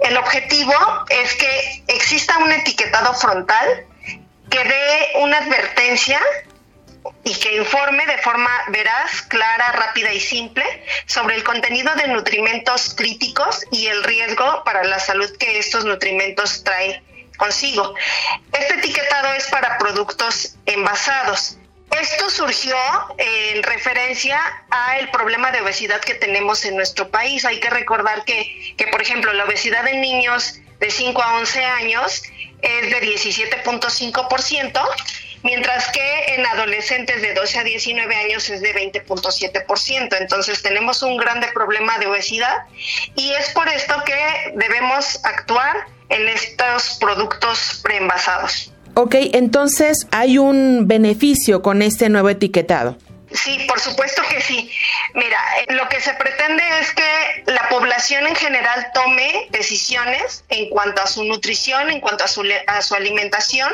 [0.00, 0.74] el objetivo
[1.08, 3.86] es que exista un etiquetado frontal
[4.50, 6.20] que dé una advertencia
[7.24, 10.64] y que informe de forma veraz, clara, rápida y simple
[11.06, 16.64] sobre el contenido de nutrimentos críticos y el riesgo para la salud que estos nutrimentos
[16.64, 17.02] traen
[17.36, 17.94] consigo.
[18.52, 21.58] Este etiquetado es para productos envasados.
[21.90, 22.76] Esto surgió
[23.18, 24.40] en referencia
[24.70, 27.44] al problema de obesidad que tenemos en nuestro país.
[27.44, 31.64] Hay que recordar que, que por ejemplo, la obesidad en niños de 5 a 11
[31.64, 32.22] años
[32.62, 34.82] es de 17.5%
[35.42, 40.16] mientras que en adolescentes de 12 a 19 años es de 20.7%.
[40.20, 42.66] Entonces tenemos un grande problema de obesidad
[43.14, 48.72] y es por esto que debemos actuar en estos productos preenvasados.
[48.94, 52.98] Ok, entonces hay un beneficio con este nuevo etiquetado.
[53.34, 54.70] Sí, por supuesto que sí.
[55.14, 61.02] Mira, lo que se pretende es que la población en general tome decisiones en cuanto
[61.02, 63.72] a su nutrición, en cuanto a su, a su alimentación,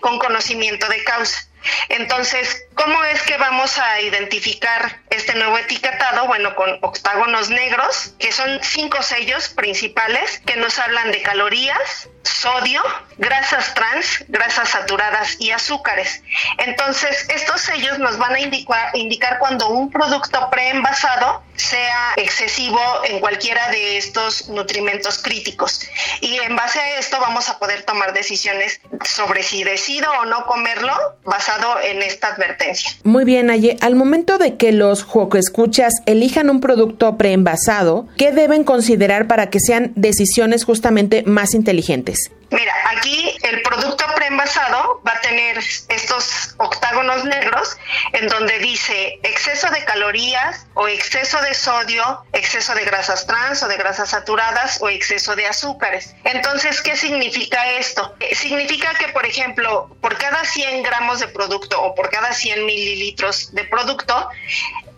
[0.00, 1.48] con conocimiento de causa.
[1.88, 6.26] Entonces, ¿cómo es que vamos a identificar este nuevo etiquetado?
[6.26, 12.82] Bueno, con octágonos negros, que son cinco sellos principales que nos hablan de calorías, sodio,
[13.16, 16.22] grasas trans, grasas saturadas y azúcares.
[16.58, 23.18] Entonces, estos sellos nos van a indicar, indicar cuando un producto preenvasado sea excesivo en
[23.18, 25.80] cualquiera de estos nutrimentos críticos.
[26.20, 30.46] Y en base a esto vamos a poder tomar decisiones sobre si decido o no
[30.46, 32.67] comerlo basado en esta advertencia.
[33.04, 33.76] Muy bien, Aye.
[33.80, 39.58] Al momento de que los escuchas elijan un producto preenvasado, ¿qué deben considerar para que
[39.60, 42.30] sean decisiones justamente más inteligentes?
[42.50, 47.76] Mira, aquí el producto preenvasado va a tener estos octágonos negros
[48.12, 53.68] en donde dice exceso de calorías o exceso de sodio, exceso de grasas trans o
[53.68, 56.14] de grasas saturadas o exceso de azúcares.
[56.24, 58.14] Entonces, ¿qué significa esto?
[58.20, 62.64] Eh, significa que, por ejemplo, por cada 100 gramos de producto o por cada 100
[62.64, 64.30] mililitros de producto,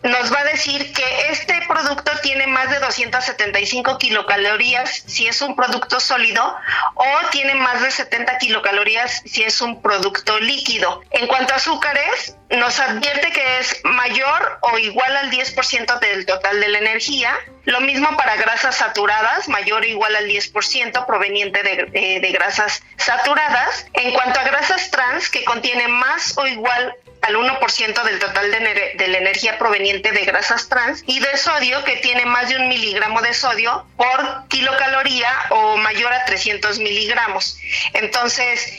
[0.03, 5.55] nos va a decir que este producto tiene más de 275 kilocalorías si es un
[5.55, 6.57] producto sólido
[6.95, 11.03] o tiene más de 70 kilocalorías si es un producto líquido.
[11.11, 16.61] En cuanto a azúcares, nos advierte que es mayor o igual al 10% del total
[16.61, 17.35] de la energía.
[17.65, 22.83] Lo mismo para grasas saturadas, mayor o igual al 10% proveniente de, eh, de grasas
[22.97, 23.87] saturadas.
[23.93, 29.09] En cuanto a grasas trans, que contienen más o igual al 1% del total de,
[29.09, 33.21] la energía proveniente de grasas trans y de sodio que tiene más de un miligramo
[33.21, 37.59] de sodio por kilocaloría o mayor a 300 miligramos.
[37.93, 38.73] Entonces,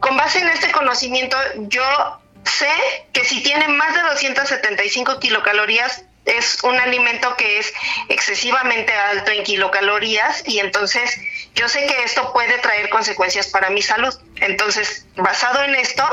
[0.00, 2.72] con base en este conocimiento, yo sé
[3.12, 7.72] que si tiene más de 275 kilocalorías, es un alimento que es
[8.08, 11.18] excesivamente alto en kilocalorías y entonces
[11.54, 14.14] yo sé que esto puede traer consecuencias para mi salud.
[14.36, 16.04] Entonces, basado en esto,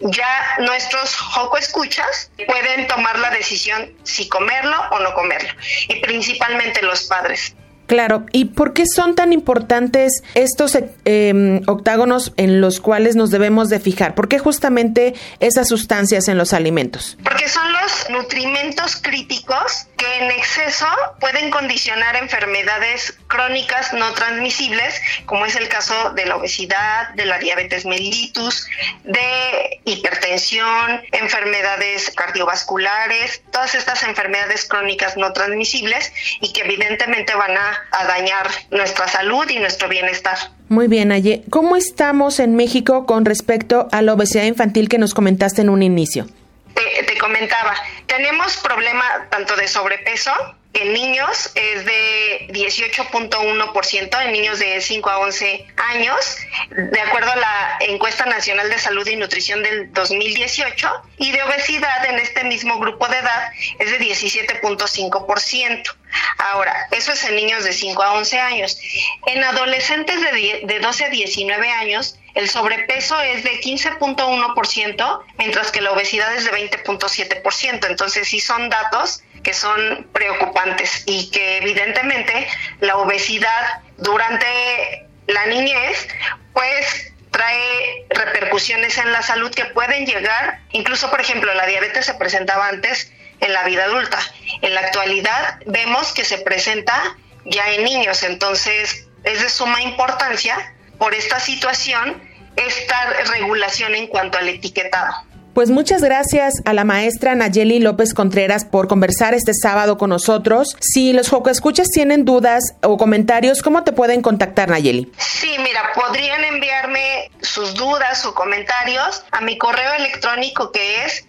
[0.00, 5.52] ya nuestros joco escuchas pueden tomar la decisión si comerlo o no comerlo
[5.88, 7.54] y principalmente los padres.
[7.86, 13.68] Claro, ¿y por qué son tan importantes estos eh, octágonos en los cuales nos debemos
[13.68, 14.14] de fijar?
[14.14, 17.16] ¿Por qué justamente esas sustancias en los alimentos?
[17.22, 20.86] Porque son los nutrimentos críticos que en exceso
[21.20, 27.38] pueden condicionar enfermedades crónicas no transmisibles, como es el caso de la obesidad, de la
[27.38, 28.66] diabetes mellitus,
[29.04, 37.76] de hipertensión, enfermedades cardiovasculares, todas estas enfermedades crónicas no transmisibles y que evidentemente van a
[37.90, 40.36] a dañar nuestra salud y nuestro bienestar.
[40.68, 41.42] Muy bien, Aye.
[41.50, 45.82] ¿Cómo estamos en México con respecto a la obesidad infantil que nos comentaste en un
[45.82, 46.26] inicio?
[46.74, 47.74] Te, te comentaba,
[48.06, 50.32] tenemos problema tanto de sobrepeso
[50.80, 56.36] en niños es de 18.1%, en niños de 5 a 11 años,
[56.70, 62.04] de acuerdo a la encuesta nacional de salud y nutrición del 2018, y de obesidad
[62.06, 65.94] en este mismo grupo de edad es de 17.5%.
[66.38, 68.78] Ahora, eso es en niños de 5 a 11 años.
[69.26, 75.80] En adolescentes de, de 12 a 19 años, el sobrepeso es de 15.1%, mientras que
[75.80, 77.86] la obesidad es de 20.7%.
[77.88, 82.48] Entonces, sí son datos que son preocupantes y que evidentemente
[82.80, 86.08] la obesidad durante la niñez,
[86.52, 92.14] pues trae repercusiones en la salud que pueden llegar, incluso por ejemplo la diabetes se
[92.14, 94.18] presentaba antes en la vida adulta.
[94.62, 100.74] En la actualidad vemos que se presenta ya en niños, entonces es de suma importancia
[100.98, 102.20] por esta situación
[102.56, 105.14] esta regulación en cuanto al etiquetado.
[105.56, 110.76] Pues muchas gracias a la maestra Nayeli López Contreras por conversar este sábado con nosotros.
[110.80, 115.10] Si los Escuchas tienen dudas o comentarios, ¿cómo te pueden contactar, Nayeli?
[115.16, 121.24] Sí, mira, podrían enviarme sus dudas o comentarios a mi correo electrónico que es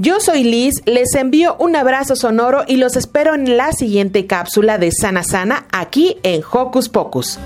[0.04, 4.80] Yo soy Liz, les envío un abrazo sonoro y los espero en la siguiente cápsula
[4.80, 7.38] de Sana Sana aquí en Hocus Pocus.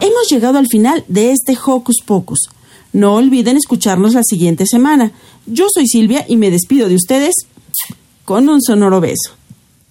[0.00, 2.48] Hemos llegado al final de este Hocus Pocus.
[2.92, 5.10] No olviden escucharnos la siguiente semana.
[5.46, 7.34] Yo soy Silvia y me despido de ustedes
[8.24, 9.32] con un sonoro beso.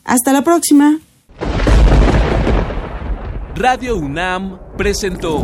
[0.05, 1.01] Hasta la próxima.
[3.55, 5.43] Radio UNAM presentó